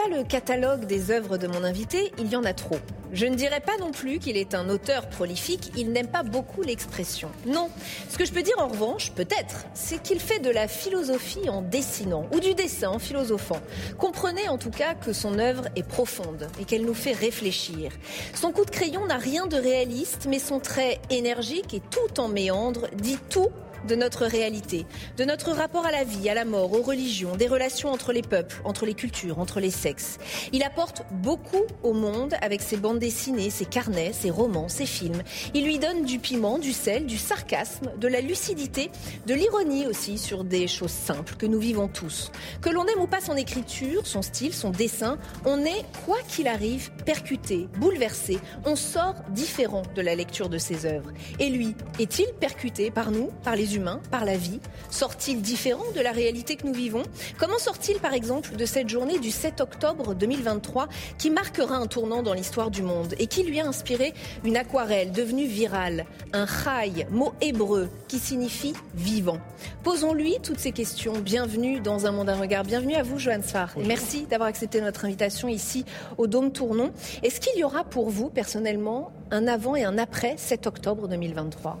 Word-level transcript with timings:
Pas 0.00 0.16
le 0.16 0.24
catalogue 0.24 0.86
des 0.86 1.10
œuvres 1.10 1.36
de 1.36 1.46
mon 1.46 1.62
invité, 1.62 2.12
il 2.18 2.28
y 2.28 2.36
en 2.36 2.44
a 2.44 2.54
trop. 2.54 2.78
Je 3.12 3.26
ne 3.26 3.34
dirai 3.34 3.60
pas 3.60 3.76
non 3.78 3.90
plus 3.90 4.18
qu'il 4.18 4.36
est 4.36 4.54
un 4.54 4.70
auteur 4.70 5.10
prolifique, 5.10 5.72
il 5.76 5.92
n'aime 5.92 6.06
pas 6.06 6.22
beaucoup 6.22 6.62
l'expression. 6.62 7.28
Non, 7.44 7.68
ce 8.08 8.16
que 8.16 8.24
je 8.24 8.32
peux 8.32 8.42
dire 8.42 8.58
en 8.58 8.68
revanche, 8.68 9.12
peut-être, 9.12 9.66
c'est 9.74 10.02
qu'il 10.02 10.18
fait 10.18 10.38
de 10.38 10.48
la 10.48 10.68
philosophie 10.68 11.50
en 11.50 11.60
dessinant, 11.60 12.26
ou 12.32 12.40
du 12.40 12.54
dessin 12.54 12.88
en 12.88 12.98
philosophant. 12.98 13.60
Comprenez 13.98 14.48
en 14.48 14.56
tout 14.56 14.70
cas 14.70 14.94
que 14.94 15.12
son 15.12 15.38
œuvre 15.38 15.64
est 15.76 15.86
profonde 15.86 16.48
et 16.58 16.64
qu'elle 16.64 16.86
nous 16.86 16.94
fait 16.94 17.12
réfléchir. 17.12 17.92
Son 18.34 18.52
coup 18.52 18.64
de 18.64 18.70
crayon 18.70 19.04
n'a 19.06 19.18
rien 19.18 19.46
de 19.46 19.56
réaliste, 19.56 20.26
mais 20.30 20.38
son 20.38 20.60
trait 20.60 20.98
énergique 21.10 21.74
et 21.74 21.82
tout 21.90 22.20
en 22.20 22.28
méandre 22.28 22.86
dit 22.94 23.18
tout 23.28 23.50
de 23.86 23.94
notre 23.94 24.26
réalité, 24.26 24.86
de 25.16 25.24
notre 25.24 25.52
rapport 25.52 25.86
à 25.86 25.90
la 25.90 26.04
vie, 26.04 26.28
à 26.28 26.34
la 26.34 26.44
mort, 26.44 26.72
aux 26.72 26.82
religions, 26.82 27.36
des 27.36 27.48
relations 27.48 27.90
entre 27.90 28.12
les 28.12 28.22
peuples, 28.22 28.60
entre 28.64 28.86
les 28.86 28.94
cultures, 28.94 29.38
entre 29.38 29.60
les 29.60 29.70
sexes. 29.70 30.18
Il 30.52 30.62
apporte 30.62 31.02
beaucoup 31.10 31.64
au 31.82 31.92
monde 31.92 32.34
avec 32.42 32.62
ses 32.62 32.76
bandes 32.76 32.98
dessinées, 32.98 33.50
ses 33.50 33.64
carnets, 33.64 34.12
ses 34.12 34.30
romans, 34.30 34.68
ses 34.68 34.86
films. 34.86 35.22
Il 35.54 35.64
lui 35.64 35.78
donne 35.78 36.04
du 36.04 36.18
piment, 36.18 36.58
du 36.58 36.72
sel, 36.72 37.06
du 37.06 37.18
sarcasme, 37.18 37.90
de 37.98 38.08
la 38.08 38.20
lucidité, 38.20 38.90
de 39.26 39.34
l'ironie 39.34 39.86
aussi 39.86 40.18
sur 40.18 40.44
des 40.44 40.66
choses 40.68 40.90
simples 40.90 41.34
que 41.36 41.46
nous 41.46 41.58
vivons 41.58 41.88
tous. 41.88 42.30
Que 42.60 42.70
l'on 42.70 42.86
aime 42.86 43.00
ou 43.00 43.06
pas 43.06 43.20
son 43.20 43.36
écriture, 43.36 44.06
son 44.06 44.22
style, 44.22 44.54
son 44.54 44.70
dessin, 44.70 45.18
on 45.44 45.64
est, 45.64 45.84
quoi 46.04 46.18
qu'il 46.28 46.48
arrive, 46.48 46.90
percuté, 47.04 47.68
bouleversé. 47.78 48.38
On 48.64 48.76
sort 48.76 49.14
différent 49.30 49.82
de 49.94 50.02
la 50.02 50.14
lecture 50.14 50.48
de 50.48 50.58
ses 50.58 50.86
œuvres. 50.86 51.10
Et 51.38 51.48
lui, 51.48 51.74
est-il 51.98 52.26
percuté 52.40 52.90
par 52.90 53.10
nous, 53.10 53.30
par 53.42 53.56
les 53.56 53.69
humains, 53.74 54.00
par 54.10 54.24
la 54.24 54.36
vie 54.36 54.60
Sort-il 54.90 55.40
différent 55.40 55.84
de 55.94 56.00
la 56.00 56.12
réalité 56.12 56.56
que 56.56 56.66
nous 56.66 56.74
vivons? 56.74 57.02
Comment 57.38 57.58
sort-il 57.58 57.98
par 57.98 58.12
exemple 58.12 58.56
de 58.56 58.64
cette 58.64 58.88
journée 58.88 59.18
du 59.18 59.30
7 59.30 59.60
octobre 59.60 60.14
2023 60.14 60.88
qui 61.18 61.30
marquera 61.30 61.76
un 61.76 61.86
tournant 61.86 62.22
dans 62.22 62.34
l'histoire 62.34 62.70
du 62.70 62.82
monde 62.82 63.14
et 63.18 63.26
qui 63.26 63.44
lui 63.44 63.60
a 63.60 63.66
inspiré 63.66 64.12
une 64.44 64.56
aquarelle 64.56 65.12
devenue 65.12 65.46
virale, 65.46 66.06
un 66.32 66.46
chai, 66.46 67.06
mot 67.10 67.32
hébreu 67.40 67.88
qui 68.08 68.18
signifie 68.18 68.74
vivant? 68.94 69.38
Posons-lui 69.84 70.38
toutes 70.42 70.58
ces 70.58 70.72
questions. 70.72 71.14
Bienvenue 71.20 71.80
dans 71.80 72.06
Un 72.06 72.12
monde 72.12 72.28
à 72.28 72.36
regard. 72.36 72.64
Bienvenue 72.64 72.94
à 72.94 73.02
vous, 73.02 73.18
Johan 73.18 73.42
Sfar. 73.42 73.74
Merci 73.86 74.26
d'avoir 74.26 74.48
accepté 74.48 74.80
notre 74.80 75.04
invitation 75.04 75.48
ici 75.48 75.84
au 76.18 76.26
Dôme 76.26 76.52
Tournon. 76.52 76.92
Est-ce 77.22 77.40
qu'il 77.40 77.58
y 77.58 77.64
aura 77.64 77.84
pour 77.84 78.10
vous, 78.10 78.28
personnellement, 78.28 79.12
un 79.30 79.46
avant 79.46 79.76
et 79.76 79.84
un 79.84 79.98
après 79.98 80.34
7 80.36 80.66
octobre 80.66 81.08
2023 81.08 81.78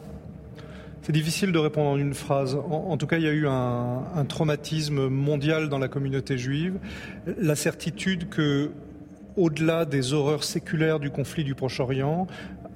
c'est 1.02 1.12
difficile 1.12 1.52
de 1.52 1.58
répondre 1.58 1.90
en 1.90 1.96
une 1.96 2.14
phrase. 2.14 2.54
En, 2.54 2.96
tout 2.96 3.06
cas, 3.06 3.16
il 3.16 3.24
y 3.24 3.28
a 3.28 3.32
eu 3.32 3.46
un, 3.46 4.24
traumatisme 4.28 5.08
mondial 5.08 5.68
dans 5.68 5.78
la 5.78 5.88
communauté 5.88 6.36
juive. 6.36 6.74
La 7.38 7.56
certitude 7.56 8.28
que, 8.28 8.70
au-delà 9.36 9.86
des 9.86 10.12
horreurs 10.12 10.44
séculaires 10.44 11.00
du 11.00 11.10
conflit 11.10 11.42
du 11.42 11.54
Proche-Orient, 11.54 12.26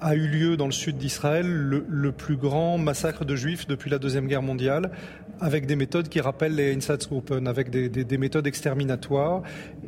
a 0.01 0.15
eu 0.15 0.27
lieu 0.27 0.57
dans 0.57 0.65
le 0.65 0.71
sud 0.71 0.97
d'Israël 0.97 1.47
le, 1.47 2.11
plus 2.11 2.35
grand 2.35 2.77
massacre 2.77 3.25
de 3.25 3.35
juifs 3.35 3.67
depuis 3.67 3.89
la 3.89 3.99
Deuxième 3.99 4.27
Guerre 4.27 4.41
mondiale, 4.41 4.91
avec 5.39 5.65
des 5.65 5.75
méthodes 5.75 6.09
qui 6.09 6.19
rappellent 6.21 6.55
les 6.55 6.73
Einsatzgruppen, 6.73 7.47
avec 7.47 7.69
des, 7.69 7.89
des, 7.89 8.03
des 8.03 8.17
méthodes 8.17 8.47
exterminatoires. 8.47 9.41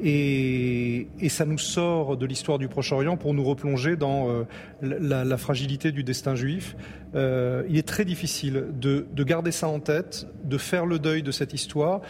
Et, 0.03 1.07
ça 1.29 1.45
nous 1.45 1.57
sort 1.57 2.17
de 2.17 2.25
l'histoire 2.25 2.57
du 2.57 2.67
Proche-Orient 2.67 3.17
pour 3.17 3.33
nous 3.33 3.43
replonger 3.43 3.95
dans 3.95 4.29
euh, 4.29 4.43
la, 4.81 5.37
fragilité 5.37 5.91
du 5.91 6.03
destin 6.03 6.35
juif. 6.35 6.75
Euh, 7.15 7.63
il 7.69 7.77
est 7.77 7.87
très 7.87 8.05
difficile 8.05 8.65
de, 8.79 9.05
de, 9.13 9.23
garder 9.23 9.51
ça 9.51 9.67
en 9.67 9.79
tête, 9.79 10.27
de 10.43 10.57
faire 10.57 10.85
le 10.85 10.99
deuil 10.99 11.21
de 11.21 11.31
cette 11.31 11.53
histoire, 11.53 12.01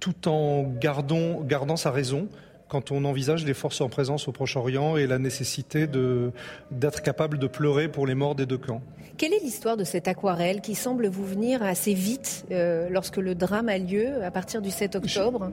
tout 0.00 0.28
en 0.28 0.64
gardant 0.64 1.76
sa 1.76 1.90
raison 1.90 2.28
quand 2.72 2.90
on 2.90 3.04
envisage 3.04 3.44
les 3.44 3.52
forces 3.52 3.82
en 3.82 3.90
présence 3.90 4.28
au 4.28 4.32
Proche-Orient 4.32 4.96
et 4.96 5.06
la 5.06 5.18
nécessité 5.18 5.86
d'être 5.86 7.02
capable 7.02 7.38
de 7.38 7.46
pleurer 7.46 7.88
pour 7.88 8.06
les 8.06 8.14
morts 8.14 8.34
des 8.34 8.46
deux 8.46 8.56
camps. 8.56 8.80
Quelle 9.18 9.34
est 9.34 9.42
l'histoire 9.42 9.76
de 9.76 9.84
cette 9.84 10.08
aquarelle 10.08 10.62
qui 10.62 10.74
semble 10.74 11.06
vous 11.08 11.26
venir 11.26 11.62
assez 11.62 11.92
vite 11.92 12.46
euh, 12.50 12.88
lorsque 12.88 13.18
le 13.18 13.34
drame 13.34 13.68
a 13.68 13.76
lieu 13.76 14.24
à 14.24 14.30
partir 14.30 14.62
du 14.62 14.70
7 14.70 14.96
octobre? 14.96 15.50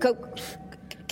Je... 0.00 0.08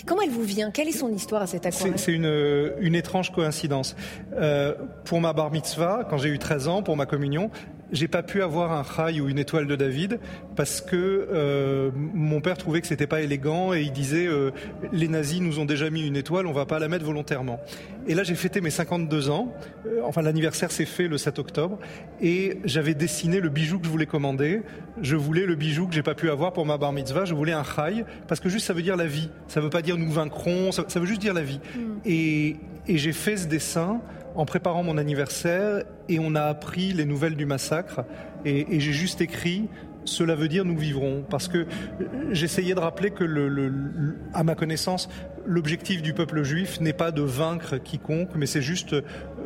Comment 0.06 0.22
elle 0.22 0.30
vous 0.30 0.42
vient? 0.42 0.70
Quelle 0.70 0.88
est 0.88 0.92
son 0.92 1.12
histoire 1.12 1.42
à 1.42 1.46
cette 1.46 1.66
aquarelle? 1.66 1.92
C'est 1.96 2.12
une, 2.12 2.72
une, 2.80 2.94
étrange 2.94 3.32
coïncidence. 3.32 3.94
Euh, 4.32 4.74
pour 5.04 5.20
ma 5.20 5.34
bar 5.34 5.50
mitzvah, 5.50 6.06
quand 6.08 6.16
j'ai 6.16 6.30
eu 6.30 6.38
13 6.38 6.68
ans, 6.68 6.82
pour 6.82 6.96
ma 6.96 7.04
communion, 7.04 7.50
j'ai 7.92 8.08
pas 8.08 8.22
pu 8.22 8.42
avoir 8.42 8.72
un 8.72 8.82
rail 8.82 9.20
ou 9.20 9.28
une 9.28 9.38
étoile 9.38 9.66
de 9.66 9.76
David 9.76 10.18
parce 10.56 10.80
que 10.80 11.28
euh, 11.30 11.90
mon 11.94 12.40
père 12.40 12.56
trouvait 12.56 12.80
que 12.80 12.86
c'était 12.86 13.06
pas 13.06 13.20
élégant 13.20 13.74
et 13.74 13.82
il 13.82 13.92
disait 13.92 14.26
euh, 14.26 14.50
les 14.92 15.08
nazis 15.08 15.40
nous 15.40 15.58
ont 15.58 15.66
déjà 15.66 15.90
mis 15.90 16.06
une 16.06 16.16
étoile, 16.16 16.46
on 16.46 16.52
va 16.52 16.66
pas 16.66 16.78
la 16.78 16.88
mettre 16.88 17.04
volontairement. 17.04 17.60
Et 18.08 18.14
là 18.14 18.24
j'ai 18.24 18.34
fêté 18.34 18.60
mes 18.60 18.70
52 18.70 19.28
ans, 19.30 19.52
euh, 19.86 20.00
enfin 20.04 20.22
l'anniversaire 20.22 20.72
s'est 20.72 20.86
fait 20.86 21.06
le 21.06 21.18
7 21.18 21.38
octobre 21.38 21.78
et 22.20 22.58
j'avais 22.64 22.94
dessiné 22.94 23.40
le 23.40 23.50
bijou 23.50 23.78
que 23.78 23.86
je 23.86 23.90
voulais 23.90 24.06
commander. 24.06 24.62
Je 25.00 25.16
voulais 25.16 25.46
le 25.46 25.54
bijou 25.54 25.86
que 25.86 25.94
j'ai 25.94 26.02
pas 26.02 26.14
pu 26.14 26.30
avoir 26.30 26.52
pour 26.52 26.66
ma 26.66 26.78
bar 26.78 26.92
mitzvah, 26.92 27.24
je 27.24 27.34
voulais 27.34 27.52
un 27.52 27.62
rail 27.62 28.04
parce 28.26 28.40
que 28.40 28.48
juste 28.48 28.66
ça 28.66 28.72
veut 28.72 28.82
dire 28.82 28.96
la 28.96 29.06
vie. 29.06 29.30
Ça 29.48 29.60
veut 29.60 29.70
pas 29.70 29.82
dire 29.82 29.98
nous 29.98 30.10
vaincrons, 30.10 30.72
ça, 30.72 30.84
ça 30.88 30.98
veut 30.98 31.06
juste 31.06 31.20
dire 31.20 31.34
la 31.34 31.42
vie. 31.42 31.60
Mm. 31.76 31.80
Et, 32.06 32.56
et 32.88 32.98
j'ai 32.98 33.12
fait 33.12 33.36
ce 33.36 33.46
dessin 33.46 34.00
en 34.34 34.44
préparant 34.44 34.82
mon 34.82 34.98
anniversaire 34.98 35.84
et 36.08 36.18
on 36.18 36.34
a 36.34 36.42
appris 36.42 36.92
les 36.92 37.04
nouvelles 37.04 37.36
du 37.36 37.46
massacre. 37.46 38.04
Et, 38.44 38.76
et 38.76 38.80
j'ai 38.80 38.92
juste 38.92 39.20
écrit 39.20 39.68
cela 40.04 40.34
veut 40.34 40.48
dire 40.48 40.64
nous 40.64 40.76
vivrons. 40.76 41.24
Parce 41.28 41.48
que 41.48 41.66
j'essayais 42.30 42.74
de 42.74 42.80
rappeler 42.80 43.10
que 43.10 43.24
le, 43.24 43.48
le, 43.48 43.72
à 44.34 44.42
ma 44.42 44.54
connaissance 44.54 45.08
l'objectif 45.44 46.02
du 46.02 46.14
peuple 46.14 46.44
juif 46.44 46.80
n'est 46.80 46.92
pas 46.92 47.10
de 47.10 47.22
vaincre 47.22 47.76
quiconque 47.76 48.30
mais 48.36 48.46
c'est 48.46 48.62
juste 48.62 48.94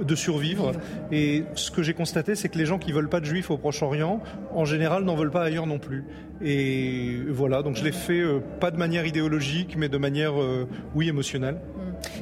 de 0.02 0.14
survivre. 0.14 0.72
Et 1.10 1.44
ce 1.54 1.70
que 1.70 1.82
j'ai 1.82 1.94
constaté 1.94 2.34
c'est 2.34 2.48
que 2.48 2.58
les 2.58 2.66
gens 2.66 2.78
qui 2.78 2.92
veulent 2.92 3.08
pas 3.08 3.20
de 3.20 3.24
juifs 3.24 3.50
au 3.50 3.56
Proche-Orient 3.56 4.20
en 4.54 4.64
général 4.64 5.04
n'en 5.04 5.16
veulent 5.16 5.30
pas 5.30 5.44
ailleurs 5.44 5.66
non 5.66 5.78
plus. 5.78 6.04
Et 6.42 7.18
voilà 7.28 7.62
donc 7.62 7.76
je 7.76 7.84
l'ai 7.84 7.92
fait 7.92 8.20
euh, 8.20 8.40
pas 8.60 8.70
de 8.70 8.76
manière 8.76 9.06
idéologique 9.06 9.76
mais 9.78 9.88
de 9.88 9.98
manière 9.98 10.40
euh, 10.40 10.68
oui 10.94 11.08
émotionnelle 11.08 11.58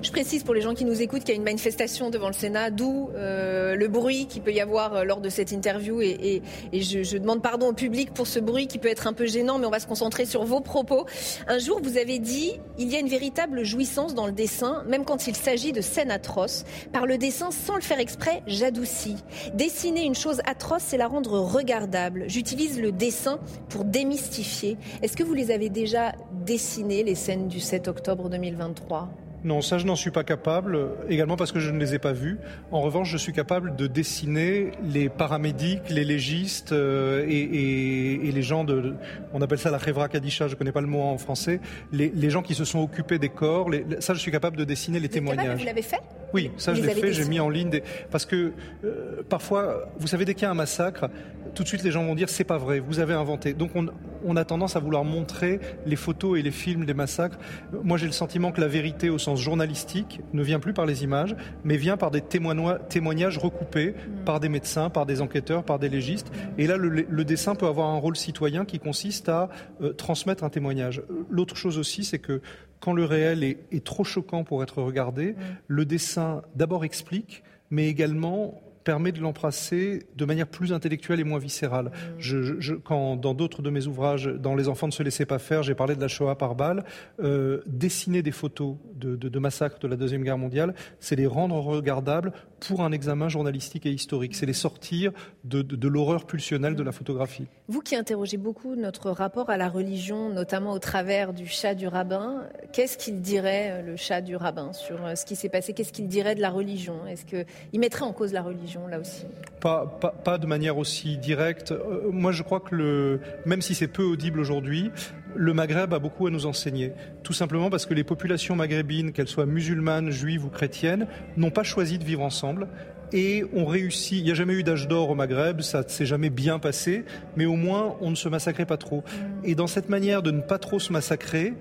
je 0.02 0.10
précise 0.10 0.42
pour 0.42 0.54
les 0.54 0.60
gens 0.60 0.74
qui 0.74 0.84
nous 0.84 1.02
écoutent 1.02 1.20
qu'il 1.20 1.30
y 1.30 1.32
a 1.32 1.36
une 1.36 1.44
manifestation 1.44 2.10
devant 2.10 2.28
le 2.28 2.34
Sénat, 2.34 2.70
d'où 2.70 3.10
euh, 3.14 3.74
le 3.74 3.88
bruit 3.88 4.26
qu'il 4.26 4.42
peut 4.42 4.52
y 4.52 4.60
avoir 4.60 4.94
euh, 4.94 5.04
lors 5.04 5.20
de 5.20 5.28
cette 5.28 5.52
interview. 5.52 6.00
Et, 6.00 6.42
je, 6.72 7.02
je, 7.02 7.16
demande 7.16 7.42
pardon 7.42 7.68
au 7.68 7.72
public 7.72 8.12
pour 8.12 8.26
ce 8.26 8.38
bruit 8.38 8.66
qui 8.66 8.78
peut 8.78 8.88
être 8.88 9.06
un 9.06 9.12
peu 9.12 9.26
gênant, 9.26 9.58
mais 9.58 9.66
on 9.66 9.70
va 9.70 9.80
se 9.80 9.86
concentrer 9.86 10.26
sur 10.26 10.44
vos 10.44 10.60
propos. 10.60 11.06
Un 11.46 11.58
jour, 11.58 11.80
vous 11.82 11.96
avez 11.96 12.18
dit 12.18 12.52
il 12.78 12.90
y 12.90 12.96
a 12.96 12.98
une 12.98 13.08
véritable 13.08 13.64
jouissance 13.64 14.14
dans 14.14 14.26
le 14.26 14.32
dessin, 14.32 14.84
même 14.86 15.04
quand 15.04 15.26
il 15.26 15.36
s'agit 15.36 15.72
de 15.72 15.80
scènes 15.80 16.10
atroces. 16.10 16.64
Par 16.92 17.06
le 17.06 17.18
dessin, 17.18 17.50
sans 17.50 17.76
le 17.76 17.82
faire 17.82 17.98
exprès, 17.98 18.42
j'adoucis. 18.46 19.16
Dessiner 19.54 20.04
une 20.04 20.14
chose 20.14 20.40
atroce, 20.46 20.82
c'est 20.86 20.98
la 20.98 21.06
rendre 21.06 21.38
regardable. 21.40 22.24
J'utilise 22.28 22.80
le 22.80 22.92
dessin 22.92 23.38
pour 23.68 23.84
démystifier. 23.84 24.76
Est-ce 25.02 25.16
que 25.16 25.22
vous 25.22 25.34
les 25.34 25.50
avez 25.50 25.68
déjà 25.68 26.12
dessinées, 26.32 27.02
les 27.02 27.14
scènes 27.14 27.48
du 27.48 27.60
7 27.60 27.88
octobre 27.88 28.28
2023 28.28 29.23
non, 29.44 29.60
ça 29.60 29.76
je 29.76 29.84
n'en 29.84 29.94
suis 29.94 30.10
pas 30.10 30.24
capable, 30.24 30.88
également 31.08 31.36
parce 31.36 31.52
que 31.52 31.60
je 31.60 31.70
ne 31.70 31.78
les 31.78 31.94
ai 31.94 31.98
pas 31.98 32.12
vus. 32.12 32.38
En 32.72 32.80
revanche, 32.80 33.10
je 33.10 33.18
suis 33.18 33.32
capable 33.32 33.76
de 33.76 33.86
dessiner 33.86 34.72
les 34.82 35.10
paramédics, 35.10 35.90
les 35.90 36.04
légistes 36.04 36.72
euh, 36.72 37.26
et, 37.28 37.40
et, 37.40 38.28
et, 38.28 38.32
les 38.32 38.42
gens 38.42 38.64
de, 38.64 38.94
on 39.34 39.42
appelle 39.42 39.58
ça 39.58 39.70
la 39.70 39.78
Khevra 39.78 40.08
Kadisha, 40.08 40.48
je 40.48 40.54
ne 40.54 40.58
connais 40.58 40.72
pas 40.72 40.80
le 40.80 40.86
mot 40.86 41.02
en 41.02 41.18
français, 41.18 41.60
les, 41.92 42.10
les, 42.14 42.30
gens 42.30 42.42
qui 42.42 42.54
se 42.54 42.64
sont 42.64 42.80
occupés 42.80 43.18
des 43.18 43.28
corps, 43.28 43.68
les, 43.68 43.84
ça 44.00 44.14
je 44.14 44.18
suis 44.18 44.32
capable 44.32 44.56
de 44.56 44.64
dessiner 44.64 44.98
les 44.98 45.08
vous 45.08 45.14
témoignages. 45.14 45.44
Capable, 45.44 45.60
vous 45.60 45.66
l'avez 45.66 45.82
fait? 45.82 46.00
Oui, 46.34 46.50
ça 46.56 46.74
je 46.74 46.82
l'ai 46.82 46.94
fait, 46.94 47.12
j'ai 47.12 47.26
mis 47.26 47.38
en 47.38 47.48
ligne, 47.48 47.70
des... 47.70 47.82
parce 48.10 48.26
que 48.26 48.52
euh, 48.84 49.22
parfois, 49.28 49.88
vous 49.98 50.08
savez, 50.08 50.24
dès 50.24 50.34
qu'il 50.34 50.42
y 50.42 50.46
a 50.46 50.50
un 50.50 50.54
massacre, 50.54 51.08
tout 51.54 51.62
de 51.62 51.68
suite 51.68 51.84
les 51.84 51.92
gens 51.92 52.04
vont 52.04 52.16
dire 52.16 52.28
c'est 52.28 52.42
pas 52.42 52.58
vrai, 52.58 52.80
vous 52.80 52.98
avez 52.98 53.14
inventé. 53.14 53.54
Donc 53.54 53.70
on, 53.76 53.86
on 54.24 54.36
a 54.36 54.44
tendance 54.44 54.74
à 54.74 54.80
vouloir 54.80 55.04
montrer 55.04 55.60
les 55.86 55.94
photos 55.94 56.38
et 56.38 56.42
les 56.42 56.50
films 56.50 56.84
des 56.84 56.94
massacres. 56.94 57.38
Moi 57.84 57.98
j'ai 57.98 58.06
le 58.06 58.12
sentiment 58.12 58.50
que 58.50 58.60
la 58.60 58.66
vérité 58.66 59.10
au 59.10 59.18
sens 59.18 59.40
journalistique 59.40 60.20
ne 60.32 60.42
vient 60.42 60.58
plus 60.58 60.72
par 60.72 60.86
les 60.86 61.04
images, 61.04 61.36
mais 61.62 61.76
vient 61.76 61.96
par 61.96 62.10
des 62.10 62.20
témoignages 62.20 63.38
recoupés 63.38 63.92
mmh. 63.92 64.24
par 64.24 64.40
des 64.40 64.48
médecins, 64.48 64.90
par 64.90 65.06
des 65.06 65.20
enquêteurs, 65.20 65.62
par 65.62 65.78
des 65.78 65.88
légistes. 65.88 66.32
Et 66.58 66.66
là, 66.66 66.76
le, 66.76 66.88
le, 66.88 67.24
dessin 67.24 67.54
peut 67.54 67.66
avoir 67.66 67.90
un 67.90 67.98
rôle 67.98 68.16
citoyen 68.16 68.64
qui 68.64 68.80
consiste 68.80 69.28
à 69.28 69.48
euh, 69.80 69.92
transmettre 69.92 70.42
un 70.42 70.50
témoignage. 70.50 71.02
L'autre 71.30 71.56
chose 71.56 71.78
aussi, 71.78 72.02
c'est 72.02 72.18
que 72.18 72.40
quand 72.84 72.92
le 72.92 73.06
réel 73.06 73.42
est, 73.42 73.58
est, 73.72 73.82
trop 73.82 74.04
choquant 74.04 74.44
pour 74.44 74.62
être 74.62 74.82
regardé, 74.82 75.32
mmh. 75.32 75.36
le 75.68 75.84
dessin 75.86 76.42
d'abord 76.54 76.84
explique, 76.84 77.42
mais 77.70 77.88
également 77.88 78.60
permet 78.84 79.12
de 79.12 79.20
l'embrasser 79.20 80.06
de 80.14 80.24
manière 80.24 80.46
plus 80.46 80.72
intellectuelle 80.72 81.20
et 81.20 81.24
moins 81.24 81.38
viscérale. 81.38 81.90
Je, 82.18 82.74
quand 82.74 83.16
dans 83.16 83.34
d'autres 83.34 83.62
de 83.62 83.70
mes 83.70 83.86
ouvrages, 83.86 84.26
dans 84.26 84.54
Les 84.54 84.68
enfants 84.68 84.86
ne 84.86 84.92
se 84.92 85.02
laissaient 85.02 85.26
pas 85.26 85.38
faire, 85.38 85.62
j'ai 85.62 85.74
parlé 85.74 85.96
de 85.96 86.00
la 86.00 86.08
Shoah 86.08 86.36
par 86.36 86.54
balle. 86.54 86.84
Euh, 87.20 87.62
dessiner 87.66 88.22
des 88.22 88.30
photos 88.30 88.76
de, 88.94 89.16
de, 89.16 89.28
de 89.28 89.38
massacres 89.38 89.78
de 89.78 89.88
la 89.88 89.96
deuxième 89.96 90.22
guerre 90.22 90.38
mondiale, 90.38 90.74
c'est 91.00 91.16
les 91.16 91.26
rendre 91.26 91.56
regardables 91.56 92.32
pour 92.60 92.82
un 92.82 92.92
examen 92.92 93.28
journalistique 93.28 93.86
et 93.86 93.90
historique. 93.90 94.34
C'est 94.34 94.46
les 94.46 94.52
sortir 94.52 95.12
de, 95.44 95.62
de 95.62 95.88
l'horreur 95.88 96.26
pulsionnelle 96.26 96.76
de 96.76 96.82
la 96.82 96.92
photographie. 96.92 97.46
Vous 97.68 97.80
qui 97.80 97.96
interrogez 97.96 98.36
beaucoup 98.36 98.76
notre 98.76 99.10
rapport 99.10 99.50
à 99.50 99.56
la 99.56 99.68
religion, 99.68 100.28
notamment 100.28 100.72
au 100.72 100.78
travers 100.78 101.32
du 101.32 101.46
chat 101.46 101.74
du 101.74 101.88
rabbin, 101.88 102.44
qu'est-ce 102.72 102.96
qu'il 102.98 103.20
dirait 103.20 103.82
le 103.82 103.96
chat 103.96 104.20
du 104.20 104.36
rabbin 104.36 104.72
sur 104.72 105.04
euh, 105.04 105.14
ce 105.14 105.24
qui 105.24 105.36
s'est 105.36 105.48
passé? 105.48 105.72
Qu'est-ce 105.72 105.92
qu'il 105.92 106.08
dirait 106.08 106.34
de 106.34 106.40
la 106.40 106.50
religion? 106.50 107.06
Est-ce 107.06 107.24
qu'il 107.24 107.80
mettrait 107.80 108.04
en 108.04 108.12
cause 108.12 108.32
la 108.32 108.42
religion? 108.42 108.73
Là 108.88 108.98
aussi 108.98 109.24
pas, 109.64 109.86
pas, 109.86 110.10
pas, 110.10 110.36
de 110.36 110.46
manière 110.46 110.76
aussi 110.76 111.16
directe. 111.16 111.72
Euh, 111.72 112.10
moi, 112.12 112.32
je 112.32 112.42
crois 112.42 112.60
que 112.60 112.74
le, 112.74 113.20
même 113.46 113.62
si 113.62 113.74
c'est 113.74 113.88
peu 113.88 114.02
audible 114.02 114.38
aujourd'hui, 114.38 114.90
le 115.34 115.54
Maghreb 115.54 115.94
a 115.94 115.98
beaucoup 115.98 116.26
à 116.26 116.30
nous 116.30 116.44
enseigner. 116.44 116.92
Tout 117.22 117.32
simplement 117.32 117.70
parce 117.70 117.86
que 117.86 117.94
les 117.94 118.04
populations 118.04 118.56
maghrébines, 118.56 119.12
qu'elles 119.12 119.28
soient 119.28 119.46
musulmanes, 119.46 120.10
juives 120.10 120.44
ou 120.44 120.50
chrétiennes, 120.50 121.06
n'ont 121.38 121.50
pas 121.50 121.62
choisi 121.62 121.98
de 121.98 122.04
vivre 122.04 122.22
ensemble 122.22 122.68
et 123.14 123.44
ont 123.54 123.64
réussi. 123.64 124.18
Il 124.18 124.24
n'y 124.24 124.30
a 124.30 124.34
jamais 124.34 124.52
eu 124.52 124.64
d'âge 124.64 124.86
d'or 124.86 125.08
au 125.08 125.14
Maghreb, 125.14 125.62
ça 125.62 125.82
ne 125.82 125.88
s'est 125.88 126.04
jamais 126.04 126.30
bien 126.30 126.58
passé, 126.58 127.04
mais 127.36 127.46
au 127.46 127.56
moins 127.56 127.96
on 128.02 128.10
ne 128.10 128.16
se 128.16 128.28
massacrait 128.28 128.66
pas 128.66 128.76
trop. 128.76 129.02
Et 129.44 129.54
dans 129.54 129.66
cette 129.66 129.88
manière 129.88 130.22
de 130.22 130.30
ne 130.30 130.40
pas 130.40 130.58
trop 130.58 130.78
se 130.78 130.92
massacrer, 130.92 131.54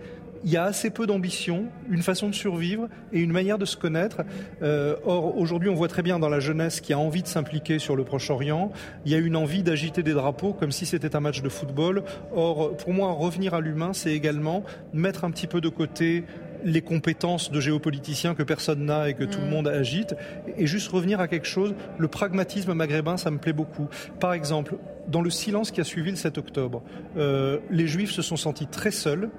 il 0.44 0.52
y 0.52 0.58
a 0.58 0.64
assez 0.64 0.90
peu 0.90 1.08
d'ambition, 1.08 1.66
une 1.90 2.02
façon 2.02 2.30
de 2.30 2.36
survivre 2.36 2.88
et 3.12 3.20
une 3.20 3.32
manière 3.32 3.58
de 3.58 3.66
se 3.66 3.78
connaître. 3.78 4.22
Euh, 4.62 4.96
or, 5.06 5.38
aujourd'hui, 5.38 5.70
on 5.70 5.76
voit 5.76 5.88
très 5.88 6.02
bien 6.02 6.20
dans 6.20 6.30
la 6.30 6.40
jeunesse 6.40 6.82
qui 6.82 6.94
a 6.94 7.00
envie 7.00 7.24
de 7.24 7.28
s'impliquer 7.28 7.80
sur 7.80 7.96
le 7.96 8.04
Proche-Orient, 8.04 8.72
il 9.06 9.12
y 9.12 9.16
a 9.16 9.18
une 9.18 9.36
envie 9.36 9.64
d'agiter 9.64 10.04
des 10.04 10.14
drapeaux 10.14 10.54
comme 10.54 10.72
si 10.72 10.86
c'était 10.86 11.16
un 11.16 11.20
match 11.20 11.42
de 11.42 11.50
football. 11.50 12.04
Or, 12.36 12.76
pour 12.76 12.94
moi, 12.94 13.12
revenir 13.12 13.54
à 13.54 13.62
l'humain, 13.62 13.94
c'est 13.94 14.12
également 14.12 14.64
mettre 14.94 15.24
un 15.24 15.32
petit 15.32 15.48
peu 15.48 15.62
de 15.62 15.70
côté 15.70 16.24
les 16.64 16.82
compétences 16.82 17.52
de 17.52 17.60
géopoliticiens 17.60 18.36
que 18.36 18.44
personne 18.44 18.86
n'a 18.86 19.10
et 19.10 19.14
que 19.14 19.24
tout 19.24 19.40
le 19.40 19.48
mm. 19.48 19.50
monde 19.50 19.68
agite, 19.68 20.16
et 20.58 20.66
juste 20.66 20.90
revenir 20.90 21.20
à 21.20 21.28
quelque 21.28 21.48
chose. 21.48 21.76
Le 21.98 22.08
pragmatisme 22.08 22.74
maghrébin, 22.74 23.18
ça 23.18 23.32
me 23.32 23.38
plaît 23.38 23.54
beaucoup. 23.54 23.88
Par 24.20 24.34
exemple, 24.34 24.78
dans 25.08 25.22
le 25.22 25.30
silence 25.30 25.72
qui 25.72 25.82
a 25.82 25.84
suivi 25.84 26.12
le 26.12 26.16
7 26.16 26.38
octobre, 26.38 26.82
euh, 27.18 27.60
les 27.70 27.88
Juifs 27.88 28.12
se 28.12 28.22
sont 28.22 28.38
sentis 28.38 28.68
très 28.68 28.92
seuls 28.92 29.30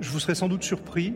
je 0.00 0.10
vous 0.10 0.20
serais 0.20 0.34
sans 0.34 0.48
doute 0.48 0.62
surpris, 0.62 1.14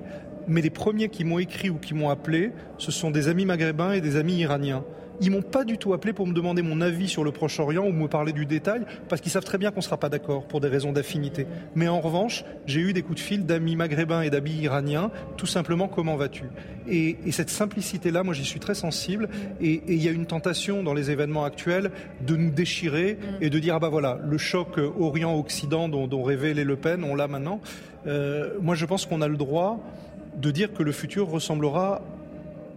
mais 0.49 0.62
les 0.62 0.71
premiers 0.71 1.09
qui 1.09 1.25
m'ont 1.25 1.38
écrit 1.38 1.71
ou 1.71 1.77
qui 1.77 1.94
m'ont 1.94 2.11
appelé, 2.11 2.53
ce 2.79 2.91
sont 2.91 3.11
des 3.11 3.29
amis 3.29 3.44
maghrébins 3.44 3.93
et 3.93 4.00
des 4.00 4.17
amis 4.17 4.37
iraniens. 4.37 4.85
Ils 5.20 5.31
m'ont 5.31 5.43
pas 5.43 5.64
du 5.64 5.78
tout 5.78 5.93
appelé 5.93 6.12
pour 6.12 6.26
me 6.26 6.32
demander 6.32 6.62
mon 6.62 6.81
avis 6.81 7.08
sur 7.08 7.25
le 7.25 7.31
Proche-Orient 7.31 7.84
ou 7.84 7.93
me 7.93 8.08
parler 8.08 8.32
du 8.32 8.46
détail, 8.46 8.82
parce 9.08 9.20
qu'ils 9.20 9.31
savent 9.31 9.44
très 9.44 9.58
bien 9.58 9.70
qu'on 9.70 9.78
ne 9.78 9.84
sera 9.84 9.99
pas 9.99 10.08
d'accord 10.08 10.44
pour 10.44 10.61
des 10.61 10.69
raisons 10.69 10.93
d'affinité. 10.93 11.46
Mais 11.75 11.88
en 11.88 12.00
revanche, 12.00 12.44
j'ai 12.67 12.81
eu 12.81 12.93
des 12.93 13.02
coups 13.02 13.20
de 13.20 13.25
fil 13.25 13.46
d'amis 13.46 13.76
maghrébins 13.76 14.22
et 14.22 14.31
d'amis 14.31 14.52
iraniens, 14.52 15.11
tout 15.37 15.46
simplement 15.46 15.88
comment 15.88 16.17
vas-tu? 16.17 16.44
Et, 16.88 17.19
et, 17.26 17.32
cette 17.32 17.50
simplicité-là, 17.50 18.22
moi 18.22 18.34
j'y 18.34 18.44
suis 18.44 18.61
très 18.61 18.75
sensible, 18.75 19.28
et 19.61 19.82
il 19.88 20.02
y 20.02 20.08
a 20.08 20.12
une 20.12 20.26
tentation 20.26 20.82
dans 20.82 20.94
les 20.94 21.11
événements 21.11 21.44
actuels 21.44 21.90
de 22.26 22.37
nous 22.37 22.50
déchirer 22.50 23.19
et 23.40 23.50
de 23.50 23.58
dire, 23.58 23.75
ah 23.75 23.78
bah 23.78 23.88
voilà, 23.88 24.19
le 24.25 24.38
choc 24.38 24.78
Orient-Occident 24.78 25.88
dont, 25.88 26.26
les 26.28 26.64
Le 26.64 26.76
Pen, 26.76 27.05
on 27.05 27.14
l'a 27.14 27.28
maintenant. 27.28 27.61
Euh, 28.06 28.55
moi 28.61 28.75
je 28.75 28.87
pense 28.87 29.06
qu'on 29.06 29.20
a 29.20 29.28
le 29.28 29.37
droit 29.37 29.81
de 30.37 30.50
dire 30.50 30.72
que 30.72 30.82
le 30.82 30.93
futur 30.93 31.28
ressemblera 31.28 32.02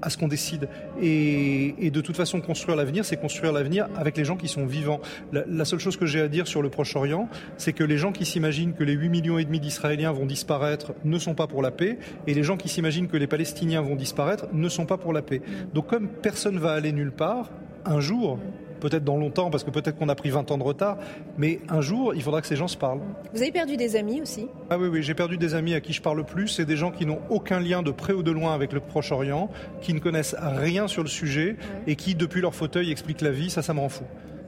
à 0.03 0.09
ce 0.09 0.17
qu'on 0.17 0.27
décide. 0.27 0.67
Et, 1.01 1.89
de 1.89 2.01
toute 2.01 2.17
façon, 2.17 2.41
construire 2.41 2.75
l'avenir, 2.75 3.05
c'est 3.05 3.17
construire 3.17 3.53
l'avenir 3.53 3.88
avec 3.95 4.17
les 4.17 4.25
gens 4.25 4.35
qui 4.35 4.47
sont 4.47 4.65
vivants. 4.65 5.00
La, 5.31 5.44
la 5.47 5.65
seule 5.65 5.79
chose 5.79 5.97
que 5.97 6.05
j'ai 6.05 6.21
à 6.21 6.27
dire 6.27 6.47
sur 6.47 6.61
le 6.61 6.69
Proche-Orient, 6.69 7.29
c'est 7.57 7.73
que 7.73 7.83
les 7.83 7.97
gens 7.97 8.11
qui 8.11 8.25
s'imaginent 8.25 8.73
que 8.73 8.83
les 8.83 8.94
8 8.94 9.09
millions 9.09 9.38
et 9.38 9.45
demi 9.45 9.59
d'Israéliens 9.59 10.11
vont 10.11 10.25
disparaître 10.25 10.94
ne 11.05 11.17
sont 11.17 11.35
pas 11.35 11.47
pour 11.47 11.61
la 11.61 11.71
paix, 11.71 11.97
et 12.27 12.33
les 12.33 12.44
gens 12.44 12.57
qui 12.57 12.69
s'imaginent 12.69 13.07
que 13.07 13.17
les 13.17 13.27
Palestiniens 13.27 13.81
vont 13.81 13.95
disparaître 13.95 14.47
ne 14.51 14.69
sont 14.69 14.85
pas 14.85 14.97
pour 14.97 15.13
la 15.13 15.21
paix. 15.21 15.41
Donc 15.73 15.88
comme 15.88 16.07
personne 16.07 16.59
va 16.59 16.73
aller 16.73 16.91
nulle 16.91 17.11
part, 17.11 17.50
un 17.85 18.00
jour, 18.00 18.39
peut-être 18.83 19.06
dans 19.06 19.18
longtemps, 19.18 19.50
parce 19.50 19.63
que 19.63 19.71
peut-être 19.71 19.97
qu'on 19.97 20.09
a 20.09 20.15
pris 20.15 20.30
20 20.30 20.51
ans 20.51 20.57
de 20.57 20.63
retard, 20.63 20.97
mais 21.38 21.62
un 21.69 21.80
jour, 21.80 22.13
il 22.13 22.21
faudra 22.21 22.41
que 22.41 22.47
ces 22.47 22.57
gens 22.57 22.68
se 22.68 22.75
parlent. 22.75 23.00
Vous 23.33 23.41
avez 23.41 23.51
perdu 23.51 23.77
des 23.77 23.95
amis 23.95 24.21
aussi 24.21 24.47
Ah 24.69 24.77
oui, 24.77 24.89
oui, 24.89 25.01
j'ai 25.01 25.13
perdu 25.13 25.38
des 25.38 25.56
amis 25.56 25.74
à 25.74 25.80
qui 25.80 25.94
je 25.94 26.01
parle 26.01 26.25
plus. 26.25 26.50
C'est 26.50 26.65
des 26.65 26.75
gens 26.75 26.91
qui 26.91 27.06
n'ont 27.06 27.21
aucun 27.30 27.62
lien 27.62 27.81
de 27.81 27.91
près 27.91 28.13
ou 28.13 28.24
de 28.24 28.31
loin 28.31 28.53
avec 28.53 28.74
le 28.74 28.81
Proche-Orient, 28.81 29.50
qui 29.81 29.94
ne 29.94 30.00
connaissent 30.00 30.35
rien 30.39 30.89
sur 30.89 31.01
le 31.01 31.07
sujet 31.07 31.56
et 31.88 31.95
qui, 31.95 32.13
depuis 32.13 32.41
leur 32.41 32.53
fauteuil, 32.53 32.91
expliquent 32.91 33.21
la 33.21 33.31
vie. 33.31 33.50
Ça, 33.50 33.62
ça 33.62 33.74
me 33.74 33.80
rend 33.80 33.89
fou. 33.89 34.03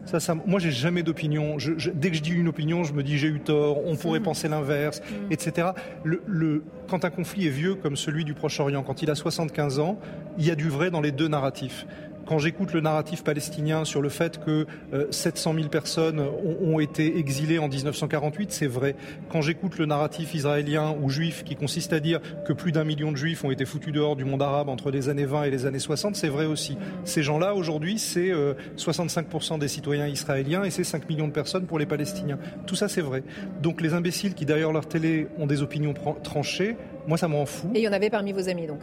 Ça, 0.06 0.20
ça, 0.20 0.36
moi, 0.36 0.60
j'ai 0.60 0.72
jamais 0.72 1.02
d'opinion. 1.02 1.58
dès 1.96 2.12
que 2.12 2.18
je 2.18 2.22
dis 2.22 2.32
une 2.32 2.48
opinion, 2.48 2.84
je 2.84 2.94
me 2.94 3.02
dis 3.02 3.18
j'ai 3.18 3.28
eu 3.28 3.40
tort, 3.40 3.80
on 3.88 3.96
pourrait 3.96 4.20
mmh. 4.20 4.24
penser 4.24 4.48
l'inverse, 4.48 5.02
mmh. 5.02 5.32
etc. 5.32 5.70
Le, 6.04 6.22
le, 6.28 6.64
quand 6.88 7.06
un 7.06 7.10
conflit 7.10 7.48
est 7.48 7.52
vieux 7.52 7.74
comme 7.74 7.96
celui 7.96 8.24
du 8.24 8.36
Proche-Orient, 8.36 8.84
quand 8.84 9.02
il 9.02 9.10
a 9.10 9.16
75 9.16 9.80
ans, 9.80 9.98
il 10.38 10.46
y 10.46 10.52
a 10.52 10.56
du 10.56 10.70
vrai 10.70 10.92
dans 10.92 11.02
les 11.02 11.12
deux 11.12 11.28
narratifs. 11.28 11.88
Quand 12.26 12.40
j'écoute 12.40 12.74
le 12.74 12.82
narratif 12.82 13.24
palestinien 13.24 13.86
sur 13.86 14.02
le 14.02 14.10
fait 14.10 14.44
que 14.44 14.66
700 15.12 15.52
euh, 15.52 15.58
000 15.58 15.70
personnes 15.70 16.20
ont, 16.20 16.80
été 16.80 17.18
exilées 17.18 17.60
en 17.60 17.68
1948, 17.68 18.52
c'est 18.52 18.68
vrai. 18.68 18.96
Quand 19.30 19.42
j'écoute 19.42 19.78
le 19.78 19.86
narratif 19.86 20.34
israélien 20.34 20.96
ou 21.02 21.10
juif 21.10 21.44
qui 21.44 21.56
consiste 21.56 21.94
à 21.94 22.00
dire 22.00 22.20
que 22.46 22.52
plus 22.52 22.72
d'un 22.72 22.84
million 22.84 23.12
de 23.12 23.18
juifs 23.18 23.44
ont 23.44 23.52
été 23.52 23.66
foutus 23.66 23.94
dehors 23.94 24.16
du 24.16 24.26
monde 24.26 24.42
arabe 24.42 24.70
entre 24.70 24.92
les 24.92 25.08
années 25.08 25.26
20 25.26 25.44
et 25.44 25.52
les 25.52 25.66
années 25.66 25.80
60, 25.80 26.16
c'est 26.16 26.28
vrai 26.28 26.46
aussi. 26.46 26.78
Ces 27.06 27.24
gens-là, 27.24 27.56
aujourd'hui, 27.56 28.00
c'est 28.00 28.32
65% 28.76 29.54
euh, 29.54 29.58
des 29.58 29.68
citoyens 29.68 30.08
israéliens 30.08 30.64
et 30.64 30.72
c'est 30.72 30.84
5 30.84 31.08
millions 31.08 31.28
de 31.28 31.34
personnes 31.34 31.66
pour 31.66 31.80
les 31.80 31.86
Palestiniens. 31.86 32.40
Tout 32.66 32.76
ça, 32.76 32.88
c'est 32.88 33.02
vrai. 33.02 33.24
Donc 33.62 33.82
les 33.82 33.94
imbéciles 33.94 34.34
qui, 34.34 34.46
derrière 34.46 34.72
leur 34.72 34.88
télé, 34.88 35.28
ont 35.38 35.48
des 35.48 35.62
opinions 35.62 35.94
tranchées, 36.24 36.76
moi, 37.08 37.18
ça 37.18 37.28
m'en 37.28 37.46
fout. 37.46 37.70
Et 37.76 37.80
il 37.80 37.84
y 37.84 37.88
en 37.88 37.94
avait 37.94 38.10
parmi 38.10 38.32
vos 38.32 38.50
amis, 38.50 38.68
donc? 38.68 38.80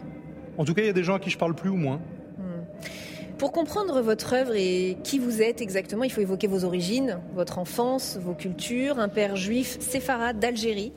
En 0.59 0.65
tout 0.65 0.75
cas, 0.75 0.83
il 0.83 0.87
y 0.87 0.91
a 0.91 0.95
des 0.95 1.05
gens 1.05 1.15
à 1.15 1.19
qui 1.19 1.31
je 1.31 1.39
parle 1.39 1.55
plus 1.55 1.71
ou 1.71 1.77
moins. 1.77 2.01
Pour 3.39 3.53
comprendre 3.53 4.01
votre 4.01 4.35
œuvre 4.35 4.55
et 4.55 4.97
qui 5.03 5.19
vous 5.19 5.43
êtes 5.43 5.61
exactement, 5.61 6.05
il 6.05 6.13
faut 6.13 6.21
évoquer 6.21 6.47
vos 6.47 6.65
origines, 6.65 7.19
votre 7.35 7.59
enfance, 7.59 8.17
vos 8.21 8.35
cultures, 8.35 8.99
un 8.99 9.09
père 9.09 9.37
juif 9.37 9.79
séfarade 9.81 10.39
d'Algérie, 10.39 10.93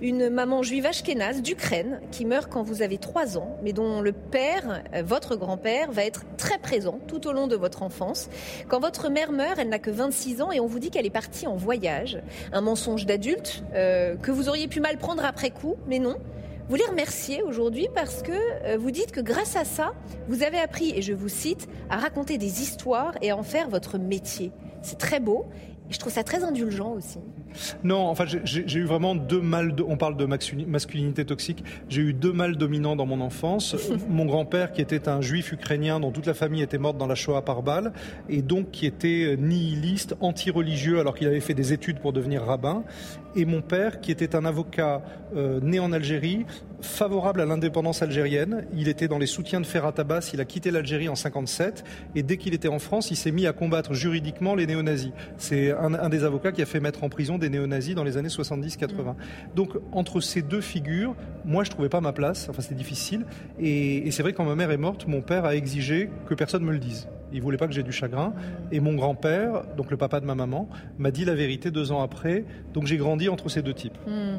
une 0.00 0.30
maman 0.30 0.62
juive 0.62 0.86
ashkénaze 0.86 1.42
d'Ukraine 1.42 2.00
qui 2.12 2.24
meurt 2.24 2.50
quand 2.50 2.62
vous 2.62 2.82
avez 2.82 2.98
3 2.98 3.36
ans, 3.36 3.56
mais 3.62 3.72
dont 3.72 4.00
le 4.00 4.12
père, 4.12 4.82
euh, 4.94 5.02
votre 5.04 5.36
grand-père, 5.36 5.90
va 5.90 6.04
être 6.04 6.24
très 6.36 6.58
présent 6.58 7.00
tout 7.08 7.26
au 7.26 7.32
long 7.32 7.46
de 7.46 7.56
votre 7.56 7.82
enfance. 7.82 8.28
Quand 8.68 8.80
votre 8.80 9.10
mère 9.10 9.32
meurt, 9.32 9.58
elle 9.58 9.68
n'a 9.68 9.80
que 9.80 9.90
26 9.90 10.42
ans 10.42 10.52
et 10.52 10.60
on 10.60 10.66
vous 10.66 10.78
dit 10.78 10.90
qu'elle 10.90 11.06
est 11.06 11.10
partie 11.10 11.46
en 11.46 11.56
voyage. 11.56 12.22
Un 12.52 12.60
mensonge 12.60 13.06
d'adulte 13.06 13.64
euh, 13.74 14.16
que 14.16 14.30
vous 14.30 14.48
auriez 14.48 14.68
pu 14.68 14.80
mal 14.80 14.98
prendre 14.98 15.24
après 15.24 15.50
coup, 15.50 15.76
mais 15.88 15.98
non 15.98 16.16
vous 16.68 16.76
les 16.76 16.84
remercier 16.84 17.42
aujourd'hui 17.42 17.88
parce 17.94 18.22
que 18.22 18.32
euh, 18.32 18.76
vous 18.76 18.90
dites 18.90 19.10
que 19.10 19.20
grâce 19.20 19.56
à 19.56 19.64
ça, 19.64 19.94
vous 20.28 20.42
avez 20.42 20.58
appris, 20.58 20.90
et 20.94 21.00
je 21.00 21.14
vous 21.14 21.28
cite, 21.28 21.66
à 21.88 21.96
raconter 21.96 22.36
des 22.36 22.60
histoires 22.60 23.14
et 23.22 23.30
à 23.30 23.36
en 23.36 23.42
faire 23.42 23.70
votre 23.70 23.98
métier. 23.98 24.52
C'est 24.82 24.98
très 24.98 25.18
beau 25.18 25.46
et 25.88 25.92
je 25.92 25.98
trouve 25.98 26.12
ça 26.12 26.24
très 26.24 26.44
indulgent 26.44 26.92
aussi. 26.92 27.20
Non, 27.84 28.06
enfin, 28.06 28.24
j'ai 28.26 28.78
eu 28.78 28.84
vraiment 28.84 29.14
deux 29.14 29.40
mâles. 29.40 29.74
on 29.86 29.96
parle 29.96 30.16
de 30.16 30.26
masculinité 30.26 31.24
toxique. 31.24 31.64
J'ai 31.88 32.02
eu 32.02 32.12
deux 32.12 32.32
mâles 32.32 32.56
dominants 32.56 32.96
dans 32.96 33.06
mon 33.06 33.20
enfance. 33.20 33.76
mon 34.08 34.26
grand-père, 34.26 34.72
qui 34.72 34.80
était 34.80 35.08
un 35.08 35.20
juif 35.20 35.52
ukrainien 35.52 36.00
dont 36.00 36.10
toute 36.10 36.26
la 36.26 36.34
famille 36.34 36.62
était 36.62 36.78
morte 36.78 36.98
dans 36.98 37.06
la 37.06 37.14
Shoah 37.14 37.42
par 37.42 37.62
balle, 37.62 37.92
et 38.28 38.42
donc 38.42 38.70
qui 38.70 38.86
était 38.86 39.36
nihiliste, 39.38 40.16
anti-religieux, 40.20 41.00
alors 41.00 41.14
qu'il 41.14 41.26
avait 41.26 41.40
fait 41.40 41.54
des 41.54 41.72
études 41.72 41.98
pour 41.98 42.12
devenir 42.12 42.42
rabbin. 42.42 42.84
Et 43.36 43.44
mon 43.44 43.60
père, 43.60 44.00
qui 44.00 44.10
était 44.10 44.34
un 44.34 44.44
avocat 44.44 45.02
euh, 45.36 45.60
né 45.60 45.78
en 45.78 45.92
Algérie, 45.92 46.46
favorable 46.80 47.40
à 47.40 47.46
l'indépendance 47.46 48.02
algérienne. 48.02 48.66
Il 48.74 48.88
était 48.88 49.08
dans 49.08 49.18
les 49.18 49.26
soutiens 49.26 49.60
de 49.60 49.66
Ferrat 49.66 49.94
Abbas. 49.98 50.30
Il 50.32 50.40
a 50.40 50.44
quitté 50.44 50.70
l'Algérie 50.70 51.08
en 51.08 51.14
57, 51.14 51.84
et 52.14 52.22
dès 52.22 52.36
qu'il 52.36 52.54
était 52.54 52.68
en 52.68 52.78
France, 52.78 53.10
il 53.10 53.16
s'est 53.16 53.30
mis 53.30 53.46
à 53.46 53.52
combattre 53.52 53.94
juridiquement 53.94 54.54
les 54.54 54.66
néo-nazis. 54.66 55.12
C'est 55.36 55.72
un, 55.72 55.94
un 55.94 56.08
des 56.08 56.24
avocats 56.24 56.52
qui 56.52 56.62
a 56.62 56.66
fait 56.66 56.80
mettre 56.80 57.04
en 57.04 57.08
prison 57.08 57.38
des 57.38 57.48
néo-nazis 57.48 57.94
dans 57.94 58.04
les 58.04 58.16
années 58.16 58.28
70-80. 58.28 59.14
Donc 59.54 59.70
entre 59.92 60.20
ces 60.20 60.42
deux 60.42 60.60
figures, 60.60 61.14
moi 61.44 61.64
je 61.64 61.70
trouvais 61.70 61.88
pas 61.88 62.00
ma 62.00 62.12
place, 62.12 62.48
enfin 62.48 62.62
c'était 62.62 62.74
difficile, 62.74 63.24
et, 63.58 64.06
et 64.06 64.10
c'est 64.10 64.22
vrai 64.22 64.32
que 64.32 64.36
quand 64.36 64.44
ma 64.44 64.54
mère 64.54 64.70
est 64.70 64.76
morte, 64.76 65.06
mon 65.06 65.22
père 65.22 65.44
a 65.44 65.54
exigé 65.54 66.10
que 66.26 66.34
personne 66.34 66.64
me 66.64 66.72
le 66.72 66.78
dise. 66.78 67.08
Il 67.32 67.42
voulait 67.42 67.56
pas 67.56 67.66
que 67.66 67.72
j'ai 67.72 67.82
du 67.82 67.92
chagrin. 67.92 68.32
Et 68.72 68.80
mon 68.80 68.94
grand-père, 68.94 69.64
donc 69.76 69.90
le 69.90 69.96
papa 69.96 70.20
de 70.20 70.26
ma 70.26 70.34
maman, 70.34 70.68
m'a 70.98 71.10
dit 71.10 71.24
la 71.24 71.34
vérité 71.34 71.70
deux 71.70 71.92
ans 71.92 72.02
après. 72.02 72.44
Donc 72.72 72.86
j'ai 72.86 72.96
grandi 72.96 73.28
entre 73.28 73.48
ces 73.48 73.62
deux 73.62 73.74
types. 73.74 73.98
Hmm. 74.06 74.38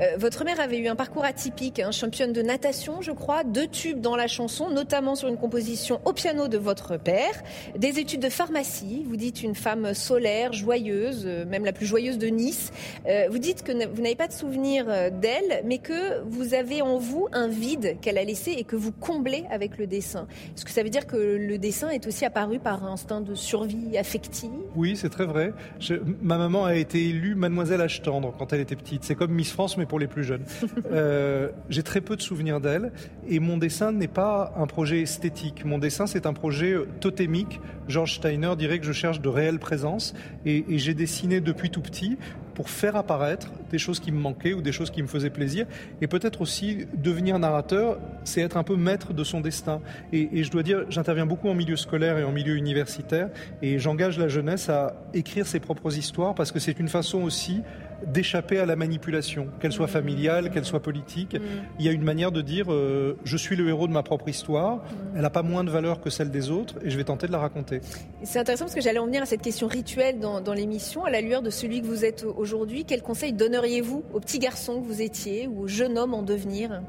Euh, 0.00 0.04
votre 0.18 0.44
mère 0.44 0.60
avait 0.60 0.78
eu 0.78 0.88
un 0.88 0.96
parcours 0.96 1.24
atypique, 1.24 1.79
hein, 1.82 1.90
championne 1.90 2.32
de 2.32 2.42
natation, 2.42 3.00
je 3.00 3.12
crois, 3.12 3.44
deux 3.44 3.66
tubes 3.66 4.00
dans 4.00 4.16
la 4.16 4.26
chanson, 4.26 4.70
notamment 4.70 5.14
sur 5.14 5.28
une 5.28 5.36
composition 5.36 6.00
au 6.04 6.12
piano 6.12 6.48
de 6.48 6.58
votre 6.58 6.96
père, 6.96 7.42
des 7.76 7.98
études 7.98 8.20
de 8.20 8.28
pharmacie. 8.28 9.04
Vous 9.06 9.16
dites 9.16 9.42
une 9.42 9.54
femme 9.54 9.94
solaire, 9.94 10.52
joyeuse, 10.52 11.24
euh, 11.26 11.44
même 11.44 11.64
la 11.64 11.72
plus 11.72 11.86
joyeuse 11.86 12.18
de 12.18 12.28
Nice. 12.28 12.72
Euh, 13.06 13.28
vous 13.30 13.38
dites 13.38 13.62
que 13.62 13.72
vous 13.72 14.02
n'avez 14.02 14.16
pas 14.16 14.28
de 14.28 14.32
souvenir 14.32 14.86
d'elle, 15.10 15.62
mais 15.64 15.78
que 15.78 16.22
vous 16.24 16.54
avez 16.54 16.82
en 16.82 16.98
vous 16.98 17.28
un 17.32 17.48
vide 17.48 17.96
qu'elle 18.00 18.18
a 18.18 18.24
laissé 18.24 18.52
et 18.52 18.64
que 18.64 18.76
vous 18.76 18.92
comblez 18.92 19.44
avec 19.50 19.78
le 19.78 19.86
dessin. 19.86 20.26
Est-ce 20.56 20.64
que 20.64 20.70
ça 20.70 20.82
veut 20.82 20.90
dire 20.90 21.06
que 21.06 21.16
le 21.16 21.58
dessin 21.58 21.88
est 21.90 22.06
aussi 22.06 22.24
apparu 22.24 22.58
par 22.58 22.84
instinct 22.84 23.20
de 23.20 23.34
survie 23.34 23.96
affective? 23.98 24.50
Oui, 24.76 24.96
c'est 24.96 25.08
très 25.08 25.26
vrai. 25.26 25.52
ma 26.22 26.38
maman 26.38 26.64
a 26.64 26.74
été 26.74 27.08
élue 27.08 27.34
Mademoiselle 27.34 27.80
H 27.80 28.02
tendre 28.02 28.34
quand 28.38 28.52
elle 28.52 28.60
était 28.60 28.76
petite. 28.76 29.04
C'est 29.04 29.14
comme 29.14 29.32
Miss 29.32 29.52
France, 29.52 29.76
mais 29.76 29.86
pour 29.86 29.98
les 29.98 30.06
plus 30.06 30.24
jeunes. 30.24 30.44
Euh, 30.92 31.50
j'ai 31.70 31.82
très 31.82 32.00
peu 32.00 32.16
de 32.16 32.22
souvenirs 32.22 32.60
d'elle. 32.60 32.92
Et 33.28 33.40
mon 33.40 33.56
dessin 33.56 33.92
n'est 33.92 34.08
pas 34.08 34.52
un 34.56 34.66
projet 34.66 35.00
esthétique. 35.00 35.64
Mon 35.64 35.78
dessin, 35.78 36.06
c'est 36.06 36.26
un 36.26 36.34
projet 36.34 36.76
totémique. 37.00 37.60
George 37.88 38.16
Steiner 38.16 38.54
dirait 38.58 38.78
que 38.78 38.86
je 38.86 38.92
cherche 38.92 39.20
de 39.20 39.28
réelle 39.28 39.58
présence. 39.58 40.14
et 40.44 40.78
j'ai 40.78 40.94
dessiné 40.94 41.40
depuis 41.40 41.70
tout 41.70 41.80
petit 41.80 42.18
pour 42.60 42.68
faire 42.68 42.94
apparaître 42.94 43.50
des 43.70 43.78
choses 43.78 44.00
qui 44.00 44.12
me 44.12 44.18
manquaient 44.18 44.52
ou 44.52 44.60
des 44.60 44.70
choses 44.70 44.90
qui 44.90 45.02
me 45.02 45.08
faisaient 45.08 45.30
plaisir. 45.30 45.64
Et 46.02 46.06
peut-être 46.06 46.42
aussi 46.42 46.86
devenir 46.94 47.38
narrateur, 47.38 47.98
c'est 48.24 48.42
être 48.42 48.58
un 48.58 48.62
peu 48.62 48.76
maître 48.76 49.14
de 49.14 49.24
son 49.24 49.40
destin. 49.40 49.80
Et, 50.12 50.42
je 50.42 50.50
dois 50.50 50.62
dire, 50.62 50.84
j'interviens 50.90 51.24
beaucoup 51.24 51.48
en 51.48 51.54
milieu 51.54 51.76
scolaire 51.76 52.18
et 52.18 52.22
en 52.22 52.32
milieu 52.32 52.56
universitaire, 52.56 53.30
et 53.62 53.78
j'engage 53.78 54.18
la 54.18 54.28
jeunesse 54.28 54.68
à 54.68 54.94
écrire 55.14 55.46
ses 55.46 55.58
propres 55.58 55.96
histoires 55.96 56.34
parce 56.34 56.52
que 56.52 56.58
c'est 56.58 56.78
une 56.78 56.88
façon 56.88 57.22
aussi 57.22 57.62
d'échapper 58.06 58.58
à 58.58 58.66
la 58.66 58.76
manipulation, 58.76 59.48
qu'elle 59.60 59.72
soit 59.72 59.86
familiale, 59.86 60.50
qu'elle 60.50 60.64
soit 60.64 60.80
politique. 60.80 61.34
Mm. 61.34 61.40
Il 61.78 61.84
y 61.84 61.88
a 61.88 61.92
une 61.92 62.02
manière 62.02 62.32
de 62.32 62.42
dire 62.42 62.72
euh, 62.72 63.16
je 63.24 63.36
suis 63.36 63.56
le 63.56 63.68
héros 63.68 63.86
de 63.86 63.92
ma 63.92 64.02
propre 64.02 64.28
histoire, 64.28 64.76
mm. 64.76 65.16
elle 65.16 65.22
n'a 65.22 65.30
pas 65.30 65.42
moins 65.42 65.64
de 65.64 65.70
valeur 65.70 66.00
que 66.00 66.10
celle 66.10 66.30
des 66.30 66.50
autres 66.50 66.76
et 66.82 66.90
je 66.90 66.96
vais 66.96 67.04
tenter 67.04 67.26
de 67.26 67.32
la 67.32 67.38
raconter. 67.38 67.80
C'est 68.22 68.38
intéressant 68.38 68.64
parce 68.64 68.74
que 68.74 68.80
j'allais 68.80 68.98
en 68.98 69.06
venir 69.06 69.22
à 69.22 69.26
cette 69.26 69.42
question 69.42 69.66
rituelle 69.66 70.18
dans, 70.18 70.40
dans 70.40 70.54
l'émission, 70.54 71.04
à 71.04 71.10
la 71.10 71.20
lueur 71.20 71.42
de 71.42 71.50
celui 71.50 71.80
que 71.80 71.86
vous 71.86 72.04
êtes 72.04 72.24
aujourd'hui. 72.24 72.84
Quel 72.84 73.02
conseil 73.02 73.32
donneriez-vous 73.32 74.04
au 74.12 74.20
petit 74.20 74.38
garçon 74.38 74.80
que 74.80 74.86
vous 74.86 75.02
étiez 75.02 75.46
ou 75.46 75.62
au 75.62 75.68
jeune 75.68 75.98
homme 75.98 76.14
en 76.14 76.22
devenir? 76.22 76.80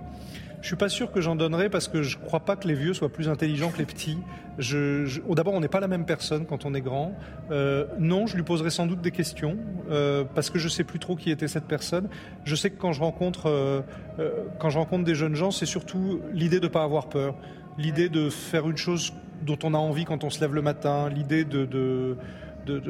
Je 0.62 0.68
suis 0.68 0.76
pas 0.76 0.90
sûr 0.90 1.12
que 1.12 1.22
j'en 1.22 1.36
donnerai 1.36 1.70
parce 1.70 1.88
que 1.88 2.04
je 2.04 2.18
crois 2.18 2.42
pas 2.42 2.56
que 2.56 2.68
les 2.68 2.76
vieux 2.76 2.94
soient 2.94 3.10
plus 3.10 3.30
intelligents 3.30 3.72
que 3.72 3.80
les 3.80 3.86
petits. 3.86 4.20
Je, 4.60 5.20
oh, 5.28 5.34
D'abord, 5.34 5.54
on 5.54 5.60
n'est 5.60 5.68
pas 5.68 5.80
la 5.80 5.88
même 5.88 6.06
personne 6.06 6.46
quand 6.46 6.66
on 6.66 6.74
est 6.76 6.82
grand. 6.82 7.18
Euh, 7.50 7.86
non, 7.98 8.28
je 8.28 8.36
lui 8.36 8.44
poserai 8.44 8.70
sans 8.70 8.86
doute 8.86 9.02
des 9.02 9.12
questions 9.12 9.58
euh, 9.90 10.24
parce 10.36 10.50
que 10.52 10.60
je 10.60 10.68
sais 10.68 10.84
plus 10.84 11.00
trop 11.00 11.16
qui 11.16 11.32
était 11.32 11.48
cette 11.48 11.66
personne. 11.66 12.10
Je 12.44 12.56
sais 12.56 12.70
que 12.70 12.80
quand 12.80 12.94
je 12.94 13.02
rencontre, 13.02 13.50
euh, 13.50 13.82
quand 14.60 14.70
je 14.70 14.78
rencontre 14.78 15.04
des 15.04 15.16
jeunes 15.16 15.36
gens, 15.36 15.50
c'est 15.50 15.66
surtout 15.66 16.22
l'idée 16.32 16.60
de 16.60 16.68
ne 16.68 16.72
pas 16.72 16.84
avoir 16.84 17.10
peur, 17.10 17.36
l'idée 17.80 18.10
de 18.10 18.30
faire 18.30 18.70
une 18.70 18.78
chose 18.78 19.14
dont 19.42 19.58
on 19.64 19.74
a 19.74 19.78
envie 19.78 20.06
quand 20.06 20.24
on 20.24 20.30
se 20.30 20.40
lève 20.42 20.54
le 20.54 20.62
matin, 20.62 21.10
l'idée 21.10 21.44
de, 21.44 21.66
de 21.66 22.18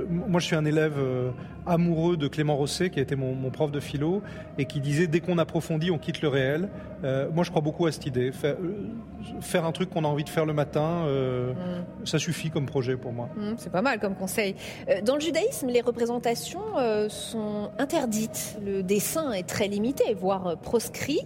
moi, 0.09 0.39
je 0.39 0.45
suis 0.45 0.55
un 0.55 0.65
élève 0.65 0.95
euh, 0.97 1.31
amoureux 1.65 2.17
de 2.17 2.27
Clément 2.27 2.55
Rosset, 2.55 2.89
qui 2.89 2.99
a 2.99 3.01
été 3.01 3.15
mon, 3.15 3.49
prof 3.49 3.71
de 3.71 3.79
philo, 3.79 4.21
et 4.57 4.65
qui 4.65 4.79
disait 4.79 5.07
dès 5.07 5.19
qu'on 5.19 5.37
approfondit, 5.37 5.91
on 5.91 5.97
quitte 5.97 6.21
le 6.21 6.27
réel. 6.27 6.69
Euh, 7.03 7.29
moi, 7.33 7.43
je 7.43 7.49
crois 7.49 7.61
beaucoup 7.61 7.85
à 7.85 7.91
cette 7.91 8.05
idée. 8.05 8.31
Faire, 8.31 8.55
euh, 8.61 9.67
un 9.67 9.71
truc 9.71 9.89
qu'on 9.89 10.03
a 10.03 10.07
envie 10.07 10.23
de 10.23 10.29
faire 10.29 10.45
le 10.45 10.53
matin, 10.53 11.05
mm. 11.05 12.05
ça 12.05 12.19
suffit 12.19 12.49
comme 12.49 12.65
projet 12.65 12.97
pour 12.97 13.13
moi. 13.13 13.29
Mm, 13.35 13.53
c'est 13.57 13.71
pas 13.71 13.81
mal 13.81 13.99
comme 13.99 14.15
conseil. 14.15 14.55
Dans 15.03 15.15
le 15.15 15.21
judaïsme, 15.21 15.67
les 15.67 15.81
représentations 15.81 16.61
sont 17.09 17.71
interdites. 17.77 18.57
Le 18.65 18.83
dessin 18.83 19.31
est 19.31 19.47
très 19.47 19.67
limité, 19.67 20.13
voire 20.13 20.57
proscrit 20.57 21.21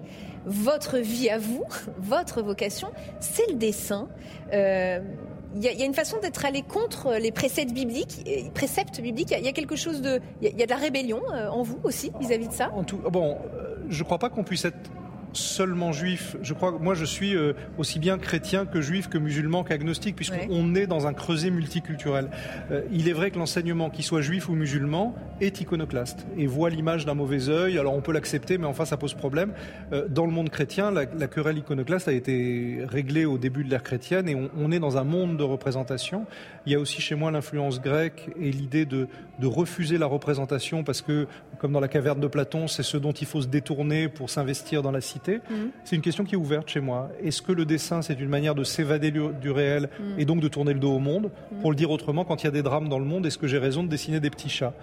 votre 0.46 1.00
vie 1.00 1.30
à 1.30 1.40
vous, 1.40 1.64
votre 1.98 2.44
vocation, 2.44 2.90
c'est 3.20 3.50
le 3.50 3.56
dessin 3.56 4.08
il 5.56 5.64
y, 5.64 5.82
a 5.82 5.86
une 5.86 5.94
façon 5.94 6.18
d'être 6.22 6.44
allé 6.44 6.62
contre 6.64 7.14
les 7.14 7.32
préceptes 7.32 7.72
bibliques. 7.72 8.26
Préceptes 8.54 9.00
bibliques, 9.00 9.32
il 9.32 9.46
y, 9.46 9.48
a 9.48 9.54
quelque 9.54 9.78
chose 9.78 10.02
de, 10.02 10.20
il 10.42 10.58
y, 10.58 10.62
a 10.62 10.66
de 10.66 10.70
la 10.70 10.76
rébellion 10.76 11.22
euh, 11.34 11.48
en 11.48 11.64
vous 11.64 11.80
aussi 11.84 12.12
vis-à-vis 12.20 12.50
de 12.50 12.54
ça? 12.54 12.72
En 12.74 12.84
tout, 12.84 12.98
bon, 12.98 13.38
euh, 13.56 13.78
je 13.88 14.00
ne 14.00 14.04
crois 14.04 14.18
pas 14.18 14.30
qu'on 14.30 14.44
puisse 14.44 14.66
être 14.66 14.78
seulement 15.36 15.92
juif. 15.92 16.36
Je 16.42 16.54
crois 16.54 16.72
que 16.72 16.82
moi, 16.82 16.94
je 16.94 17.06
suis 17.06 17.36
euh, 17.36 17.54
aussi 17.78 18.00
bien 18.00 18.18
chrétien 18.18 18.66
que 18.66 18.82
juif, 18.82 19.08
que 19.08 19.18
musulman, 19.18 19.64
qu'agnostique, 19.64 20.16
puisqu'on 20.16 20.76
est 20.76 20.88
dans 20.88 21.08
un 21.08 21.14
creuset 21.14 21.50
multiculturel. 21.50 22.30
Euh, 22.72 22.82
il 22.92 23.08
est 23.10 23.14
vrai 23.14 23.32
que 23.32 23.38
l'enseignement, 23.38 23.90
qu'il 23.90 24.04
soit 24.04 24.22
juif 24.22 24.50
ou 24.50 24.54
musulman, 24.54 25.16
est 25.42 25.62
iconoclaste 25.62 26.26
et 26.38 26.48
voit 26.48 26.70
l'image 26.70 27.06
d'un 27.06 27.14
mauvais 27.14 27.50
œil. 27.50 27.78
Alors 27.78 27.94
on 27.94 28.02
peut 28.02 28.14
l'accepter, 28.14 28.58
mais 28.58 28.66
enfin 28.66 28.86
ça 28.86 28.98
pose 28.98 29.14
problème. 29.14 29.54
Euh, 29.92 30.08
dans 30.08 30.26
le 30.26 30.32
monde 30.32 30.50
chrétien, 30.50 30.92
la, 30.92 31.06
querelle 31.06 31.58
iconoclaste 31.58 32.08
a 32.08 32.14
été 32.14 32.80
réglée 32.88 33.26
au 33.26 33.38
début 33.38 33.64
de 33.64 33.70
l'ère 33.70 33.84
chrétienne 33.84 34.30
et 34.30 34.36
on, 34.36 34.72
est 34.72 34.80
dans 34.80 34.98
un 34.98 35.04
monde 35.04 35.38
de 35.38 35.44
représentation. 35.44 36.26
Il 36.66 36.72
y 36.72 36.76
a 36.76 36.80
aussi 36.80 37.02
chez 37.02 37.16
moi 37.16 37.32
l'influence 37.32 37.82
grecque 37.82 38.30
et 38.40 38.52
l'idée 38.52 38.86
de, 38.86 39.08
de 39.40 39.48
refuser 39.48 39.98
la 39.98 40.06
représentation 40.06 40.84
parce 40.84 41.02
que, 41.02 41.28
comme 41.60 41.74
dans 41.74 41.80
la 41.80 41.88
caverne 41.88 42.20
de 42.20 42.28
Platon, 42.28 42.68
c'est 42.68 42.84
ce 42.84 42.98
dont 42.98 43.12
il 43.12 43.28
faut 43.28 43.42
se 43.42 43.48
détourner 43.48 44.08
pour 44.08 44.30
s'investir 44.30 44.82
dans 44.82 44.92
la 44.92 45.02
cité 45.02 45.25
Mhm. 45.34 45.72
C'est 45.84 45.96
une 45.96 46.02
question 46.02 46.24
qui 46.24 46.36
est 46.36 46.38
ouverte 46.38 46.70
chez 46.70 46.80
moi. 46.80 47.10
Est-ce 47.24 47.42
que 47.42 47.52
le 47.52 47.66
dessin, 47.66 48.02
c'est 48.02 48.20
une 48.20 48.30
manière 48.30 48.56
de 48.56 48.64
s'évader 48.64 49.12
du, 49.12 49.52
réel 49.52 49.90
mhm. 50.00 50.20
et 50.20 50.26
donc 50.26 50.40
de 50.42 50.48
tourner 50.48 50.74
le 50.74 50.80
dos 50.80 50.94
au 50.94 51.00
monde? 51.00 51.32
Pour 51.62 51.72
le 51.72 51.76
dire 51.76 51.92
autrement, 51.92 52.26
quand 52.26 52.44
il 52.44 52.46
y 52.46 52.50
a 52.50 52.52
des 52.52 52.64
drames 52.64 52.90
dans 52.90 53.00
le 53.00 53.06
monde, 53.06 53.26
est-ce 53.26 53.38
que 53.38 53.48
j'ai 53.48 53.58
raison 53.58 53.84
de 53.84 53.90
dessiner 53.90 54.20
des 54.20 54.30
petits 54.30 54.50
chats? 54.50 54.74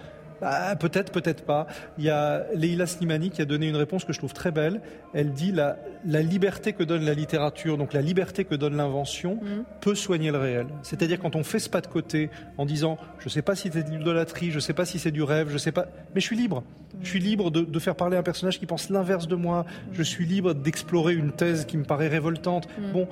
Bah, 0.42 0.74
peut-être, 0.74 1.12
peut-être 1.12 1.44
pas. 1.44 1.68
Il 1.98 2.04
y 2.04 2.10
a 2.10 2.44
Leila 2.52 2.86
Slimani 2.86 3.30
qui 3.30 3.40
a 3.40 3.44
donné 3.44 3.68
une 3.68 3.76
réponse 3.76 4.04
que 4.04 4.12
je 4.12 4.18
trouve 4.18 4.32
très 4.32 4.50
belle. 4.50 4.80
Elle 5.14 5.32
dit 5.32 5.52
la, 5.52 5.76
la 6.04 6.20
liberté 6.20 6.72
que 6.72 6.82
donne 6.82 7.04
la 7.04 7.14
littérature, 7.14 7.78
donc 7.78 7.92
la 7.92 8.02
liberté 8.02 8.44
que 8.44 8.56
donne 8.56 8.76
l'invention, 8.76 9.38
peut 9.80 9.94
soigner 9.94 10.32
le 10.32 10.38
réel. 10.38 10.66
C'est-à-dire 10.82 11.20
quand 11.20 11.36
on 11.36 11.44
fait 11.44 11.60
ce 11.60 11.70
pas 11.70 11.80
de 11.80 11.86
côté 11.86 12.28
en 12.58 12.66
disant 12.66 12.98
je 13.20 13.26
ne 13.26 13.30
sais 13.30 13.42
pas 13.42 13.54
si 13.54 13.70
c'est 13.72 13.84
de 13.84 13.90
l'idolâtrie, 13.90 14.50
je 14.50 14.56
ne 14.56 14.60
sais 14.60 14.72
pas 14.72 14.84
si 14.84 14.98
c'est 14.98 15.12
du 15.12 15.22
rêve, 15.22 15.48
je 15.48 15.58
sais 15.58 15.70
pas, 15.70 15.86
mais 16.14 16.20
je 16.20 16.26
suis 16.26 16.36
libre. 16.36 16.64
Je 17.02 17.08
suis 17.08 17.20
libre 17.20 17.50
de, 17.50 17.78
faire 17.78 17.94
parler 17.94 18.16
un 18.16 18.22
personnage 18.22 18.58
qui 18.58 18.66
pense 18.66 18.90
l'inverse 18.90 19.28
de 19.28 19.36
moi. 19.36 19.64
Je 19.92 20.02
suis 20.02 20.26
libre 20.26 20.54
d'explorer 20.54 21.14
une 21.14 21.32
thèse 21.32 21.66
qui 21.66 21.76
me 21.76 21.84
paraît 21.84 22.08
révoltante. 22.08 22.68
Mm. 22.78 22.92
Bon, 22.92 23.08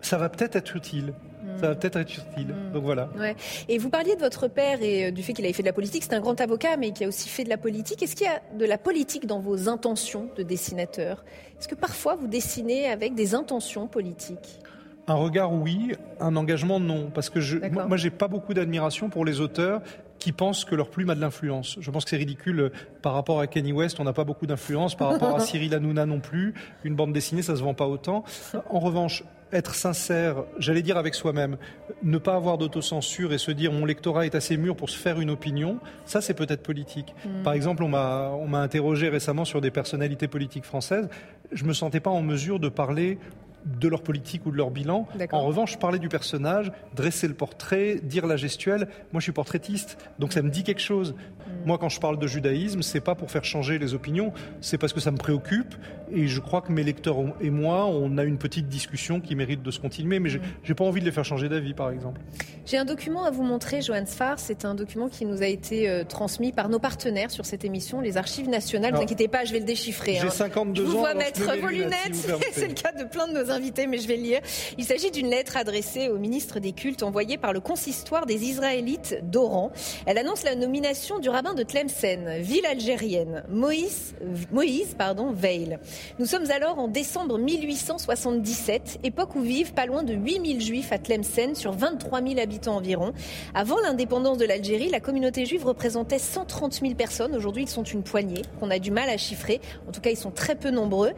ça 0.00 0.16
va 0.16 0.28
peut-être 0.28 0.56
être 0.56 0.76
utile. 0.76 1.12
Ça 1.60 1.68
va 1.68 1.74
peut-être 1.74 1.96
être 1.96 2.12
utile. 2.12 2.48
Mm. 2.48 2.72
Donc 2.72 2.84
voilà. 2.84 3.08
Ouais. 3.18 3.36
Et 3.68 3.78
vous 3.78 3.90
parliez 3.90 4.14
de 4.14 4.20
votre 4.20 4.48
père 4.48 4.82
et 4.82 5.06
euh, 5.06 5.10
du 5.10 5.22
fait 5.22 5.32
qu'il 5.32 5.44
avait 5.44 5.54
fait 5.54 5.62
de 5.62 5.68
la 5.68 5.72
politique. 5.72 6.02
C'est 6.04 6.14
un 6.14 6.20
grand 6.20 6.40
avocat, 6.40 6.76
mais 6.76 6.92
qui 6.92 7.04
a 7.04 7.08
aussi 7.08 7.28
fait 7.28 7.44
de 7.44 7.48
la 7.48 7.58
politique. 7.58 8.02
Est-ce 8.02 8.14
qu'il 8.14 8.26
y 8.26 8.30
a 8.30 8.40
de 8.56 8.64
la 8.64 8.78
politique 8.78 9.26
dans 9.26 9.40
vos 9.40 9.68
intentions 9.68 10.28
de 10.36 10.42
dessinateur? 10.42 11.24
Est-ce 11.58 11.68
que 11.68 11.74
parfois 11.74 12.16
vous 12.16 12.26
dessinez 12.26 12.88
avec 12.88 13.14
des 13.14 13.34
intentions 13.34 13.86
politiques? 13.88 14.60
Un 15.08 15.14
regard, 15.14 15.52
oui. 15.52 15.92
Un 16.20 16.36
engagement, 16.36 16.78
non. 16.80 17.10
Parce 17.12 17.30
que 17.30 17.40
je, 17.40 17.58
moi, 17.58 17.96
j'ai 17.96 18.10
pas 18.10 18.28
beaucoup 18.28 18.52
d'admiration 18.52 19.08
pour 19.08 19.24
les 19.24 19.40
auteurs 19.40 19.80
qui 20.18 20.32
pensent 20.32 20.64
que 20.64 20.74
leur 20.74 20.90
plume 20.90 21.10
a 21.10 21.14
de 21.14 21.20
l'influence. 21.20 21.76
Je 21.80 21.90
pense 21.90 22.04
que 22.04 22.10
c'est 22.10 22.16
ridicule 22.16 22.60
euh, 22.60 22.72
par 23.02 23.14
rapport 23.14 23.40
à 23.40 23.46
Kenny 23.46 23.72
West, 23.72 24.00
on 24.00 24.04
n'a 24.04 24.12
pas 24.12 24.24
beaucoup 24.24 24.46
d'influence, 24.46 24.94
par 24.94 25.12
rapport 25.12 25.36
à 25.36 25.40
Cyril 25.48 25.74
Hanouna 25.74 26.06
non 26.06 26.20
plus. 26.20 26.54
Une 26.84 26.94
bande 26.94 27.12
dessinée, 27.12 27.42
ça 27.42 27.56
se 27.56 27.62
vend 27.62 27.74
pas 27.74 27.86
autant. 27.86 28.24
En 28.70 28.80
revanche, 28.80 29.24
être 29.52 29.74
sincère, 29.74 30.44
j'allais 30.58 30.82
dire 30.82 30.96
avec 30.98 31.14
soi-même, 31.14 31.56
ne 32.02 32.18
pas 32.18 32.34
avoir 32.34 32.58
d'autocensure 32.58 33.32
et 33.32 33.38
se 33.38 33.50
dire 33.50 33.72
mon 33.72 33.84
lectorat 33.84 34.26
est 34.26 34.34
assez 34.34 34.56
mûr 34.56 34.76
pour 34.76 34.90
se 34.90 34.98
faire 34.98 35.20
une 35.20 35.30
opinion, 35.30 35.78
ça 36.04 36.20
c'est 36.20 36.34
peut-être 36.34 36.62
politique. 36.62 37.14
Hmm. 37.24 37.42
Par 37.42 37.54
exemple, 37.54 37.82
on 37.82 37.88
m'a 37.88 38.30
on 38.38 38.46
m'a 38.46 38.60
interrogé 38.60 39.08
récemment 39.08 39.44
sur 39.44 39.60
des 39.60 39.70
personnalités 39.70 40.28
politiques 40.28 40.64
françaises, 40.64 41.08
je 41.50 41.64
me 41.64 41.72
sentais 41.72 42.00
pas 42.00 42.10
en 42.10 42.22
mesure 42.22 42.60
de 42.60 42.68
parler 42.68 43.18
de 43.64 43.88
leur 43.88 44.02
politique 44.02 44.46
ou 44.46 44.50
de 44.50 44.56
leur 44.56 44.70
bilan. 44.70 45.06
En 45.32 45.42
revanche, 45.42 45.78
parler 45.78 45.98
du 45.98 46.08
personnage, 46.08 46.72
dresser 46.94 47.28
le 47.28 47.34
portrait, 47.34 48.00
dire 48.02 48.26
la 48.26 48.36
gestuelle. 48.36 48.88
Moi, 49.12 49.20
je 49.20 49.24
suis 49.24 49.32
portraitiste, 49.32 49.98
donc 50.18 50.32
ça 50.32 50.42
me 50.42 50.50
dit 50.50 50.64
quelque 50.64 50.80
chose. 50.80 51.14
Mm. 51.14 51.66
Moi, 51.66 51.78
quand 51.78 51.88
je 51.88 52.00
parle 52.00 52.18
de 52.18 52.26
judaïsme, 52.26 52.82
c'est 52.82 53.00
pas 53.00 53.14
pour 53.14 53.30
faire 53.30 53.44
changer 53.44 53.78
les 53.78 53.94
opinions, 53.94 54.32
c'est 54.60 54.78
parce 54.78 54.92
que 54.92 55.00
ça 55.00 55.10
me 55.10 55.16
préoccupe 55.16 55.74
et 56.10 56.26
je 56.26 56.40
crois 56.40 56.62
que 56.62 56.72
mes 56.72 56.82
lecteurs 56.82 57.16
et 57.40 57.50
moi, 57.50 57.86
on 57.86 58.16
a 58.18 58.24
une 58.24 58.38
petite 58.38 58.68
discussion 58.68 59.20
qui 59.20 59.34
mérite 59.34 59.62
de 59.62 59.70
se 59.70 59.80
continuer, 59.80 60.18
mais 60.18 60.30
j'ai 60.30 60.38
mm. 60.38 60.74
pas 60.74 60.84
envie 60.84 61.00
de 61.00 61.06
les 61.06 61.12
faire 61.12 61.24
changer 61.24 61.48
d'avis, 61.48 61.74
par 61.74 61.90
exemple. 61.90 62.20
J'ai 62.66 62.76
un 62.76 62.84
document 62.84 63.24
à 63.24 63.30
vous 63.30 63.44
montrer, 63.44 63.80
Johan 63.80 64.04
Sfar. 64.04 64.38
C'est 64.38 64.66
un 64.66 64.74
document 64.74 65.08
qui 65.08 65.24
nous 65.24 65.42
a 65.42 65.46
été 65.46 65.88
euh, 65.88 66.04
transmis 66.04 66.52
par 66.52 66.68
nos 66.68 66.78
partenaires 66.78 67.30
sur 67.30 67.46
cette 67.46 67.64
émission, 67.64 68.00
les 68.02 68.18
Archives 68.18 68.48
nationales. 68.48 68.92
Ne 68.92 68.96
vous 68.96 69.02
inquiétez 69.04 69.26
pas, 69.26 69.46
je 69.46 69.52
vais 69.54 69.60
le 69.60 69.64
déchiffrer. 69.64 70.18
J'ai 70.20 70.28
52 70.28 70.82
hein. 70.82 70.84
ans. 70.84 70.86
Je 70.86 70.92
vous 70.92 70.98
vois 70.98 71.14
mettre 71.14 71.40
vos 71.40 71.68
lunettes. 71.68 72.14
c'est 72.52 72.68
le 72.68 72.74
cas 72.74 72.92
de 72.92 73.04
plein 73.04 73.26
de 73.26 73.38
nos 73.48 73.54
invités, 73.54 73.86
mais 73.86 73.98
je 73.98 74.08
vais 74.08 74.16
lire. 74.16 74.40
Il 74.76 74.84
s'agit 74.84 75.10
d'une 75.10 75.30
lettre 75.30 75.56
adressée 75.56 76.08
au 76.08 76.18
ministre 76.18 76.60
des 76.60 76.72
Cultes 76.72 77.02
envoyée 77.02 77.38
par 77.38 77.52
le 77.52 77.60
consistoire 77.60 78.26
des 78.26 78.44
Israélites 78.44 79.18
d'Oran. 79.22 79.70
Elle 80.06 80.18
annonce 80.18 80.44
la 80.44 80.54
nomination 80.54 81.18
du 81.18 81.28
rabbin 81.28 81.54
de 81.54 81.62
Tlemcen, 81.62 82.40
ville 82.40 82.66
algérienne, 82.66 83.44
Moïse, 83.48 84.14
Moïse 84.52 84.94
pardon, 84.96 85.32
Veil. 85.32 85.78
Nous 86.18 86.26
sommes 86.26 86.50
alors 86.50 86.78
en 86.78 86.88
décembre 86.88 87.38
1877, 87.38 89.00
époque 89.04 89.34
où 89.34 89.40
vivent 89.40 89.72
pas 89.72 89.86
loin 89.86 90.02
de 90.02 90.14
8000 90.14 90.60
juifs 90.60 90.92
à 90.92 90.98
Tlemcen 90.98 91.54
sur 91.54 91.72
23 91.72 92.22
000 92.22 92.40
habitants 92.40 92.76
environ. 92.76 93.12
Avant 93.54 93.78
l'indépendance 93.80 94.38
de 94.38 94.44
l'Algérie, 94.44 94.88
la 94.88 95.00
communauté 95.00 95.46
juive 95.46 95.64
représentait 95.64 96.18
130 96.18 96.80
000 96.80 96.94
personnes. 96.94 97.34
Aujourd'hui, 97.34 97.64
ils 97.64 97.68
sont 97.68 97.84
une 97.84 98.02
poignée 98.02 98.42
qu'on 98.60 98.70
a 98.70 98.78
du 98.78 98.90
mal 98.90 99.08
à 99.08 99.16
chiffrer. 99.16 99.60
En 99.88 99.92
tout 99.92 100.00
cas, 100.00 100.10
ils 100.10 100.16
sont 100.16 100.30
très 100.30 100.54
peu 100.54 100.70
nombreux. 100.70 101.12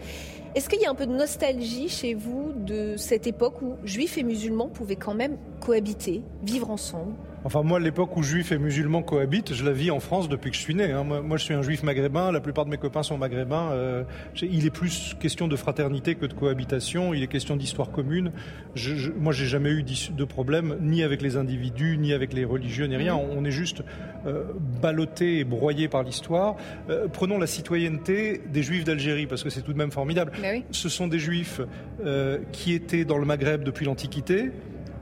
Est-ce 0.57 0.69
qu'il 0.69 0.81
y 0.81 0.85
a 0.85 0.91
un 0.91 0.97
peu 0.97 1.07
de 1.07 1.13
nostalgie 1.13 1.89
chez 1.89 2.15
vous 2.15 2.20
de 2.57 2.97
cette 2.97 3.27
époque 3.27 3.63
où 3.63 3.77
juifs 3.85 4.19
et 4.19 4.23
musulmans 4.23 4.69
pouvaient 4.69 4.97
quand 4.97 5.15
même 5.15 5.37
cohabiter, 5.61 6.23
vivre 6.43 6.71
ensemble 6.71 7.15
Enfin, 7.45 7.63
moi, 7.63 7.81
l'époque 7.81 8.17
où 8.17 8.23
juifs 8.23 8.53
et 8.53 8.59
musulmans 8.59 9.03
cohabitent, 9.03 9.55
je 9.55 9.65
la 9.65 9.73
vis 9.73 9.91
en 9.91 10.01
France 10.01 10.29
depuis 10.29 10.51
que 10.51 10.57
je 10.57 10.63
suis 10.63 10.75
né. 10.75 10.93
Hein. 10.93 11.05
Moi, 11.05 11.37
je 11.37 11.45
suis 11.45 11.55
un 11.55 11.63
juif 11.63 11.83
maghrébin, 11.83 12.33
la 12.33 12.41
plupart 12.41 12.65
de 12.65 12.71
mes 12.71 12.77
copains 12.77 13.03
sont 13.03 13.19
maghrébins. 13.19 13.71
Euh, 13.73 14.05
il 14.43 14.67
est 14.67 14.71
plus 14.71 15.15
question 15.21 15.49
de 15.49 15.57
fraternité 15.57 16.15
que 16.15 16.27
de 16.27 16.35
cohabitation, 16.35 17.15
il 17.15 17.23
est 17.23 17.27
question 17.27 17.57
d'histoire 17.57 17.91
commune. 17.91 18.33
Je, 18.75 18.95
je, 18.95 19.11
moi, 19.11 19.33
j'ai 19.33 19.47
jamais 19.47 19.71
eu 19.71 19.83
de 19.83 20.25
problème, 20.25 20.77
ni 20.81 21.03
avec 21.03 21.23
les 21.23 21.37
individus, 21.37 21.97
ni 21.99 22.13
avec 22.13 22.33
les 22.33 22.45
religieux, 22.45 22.87
ni 22.87 22.97
rien. 22.97 23.17
On 23.17 23.45
est 23.45 23.51
juste 23.51 23.83
euh, 24.27 24.45
ballotté 24.83 25.39
et 25.39 25.45
broyé 25.45 25.89
par 25.89 26.03
l'histoire. 26.03 26.57
Euh, 26.89 27.09
prenons 27.09 27.39
la 27.39 27.47
citoyenneté 27.47 28.41
des 28.53 28.63
juifs 28.63 28.85
d'Algérie, 28.85 29.27
parce 29.27 29.43
que 29.43 29.51
c'est 29.51 29.63
tout 29.63 29.73
de 29.73 29.79
même 29.79 29.91
formidable. 29.91 30.33
Oui. 30.43 30.65
Ce 30.71 30.89
sont 30.89 31.09
des 31.09 31.19
juifs 31.19 31.61
euh, 32.05 32.39
qui 32.53 32.73
étaient 32.73 33.05
dans 33.05 33.19
le 33.19 33.25
Maghreb 33.25 33.65
depuis 33.65 33.87
l'Antiquité, 33.87 34.53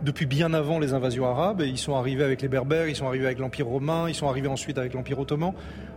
depuis 0.02 0.26
bien 0.26 0.54
avant 0.54 0.78
les 0.78 0.92
invasions 0.92 1.26
arabes. 1.26 1.60
Et 1.60 1.66
ils 1.66 1.78
sont 1.78 1.94
arrivés 1.94 2.24
avec 2.24 2.42
les 2.42 2.48
Berbères, 2.48 2.88
ils 2.88 2.96
sont 2.96 3.06
arrivés 3.06 3.26
avec 3.26 3.38
l'Empire 3.38 3.66
romain, 3.66 4.08
ils 4.08 4.14
sont 4.14 4.28
arrivés 4.28 4.48
ensuite 4.48 4.78
avec 4.78 4.94
l'Empire 4.94 5.18
ottoman. 5.18 5.52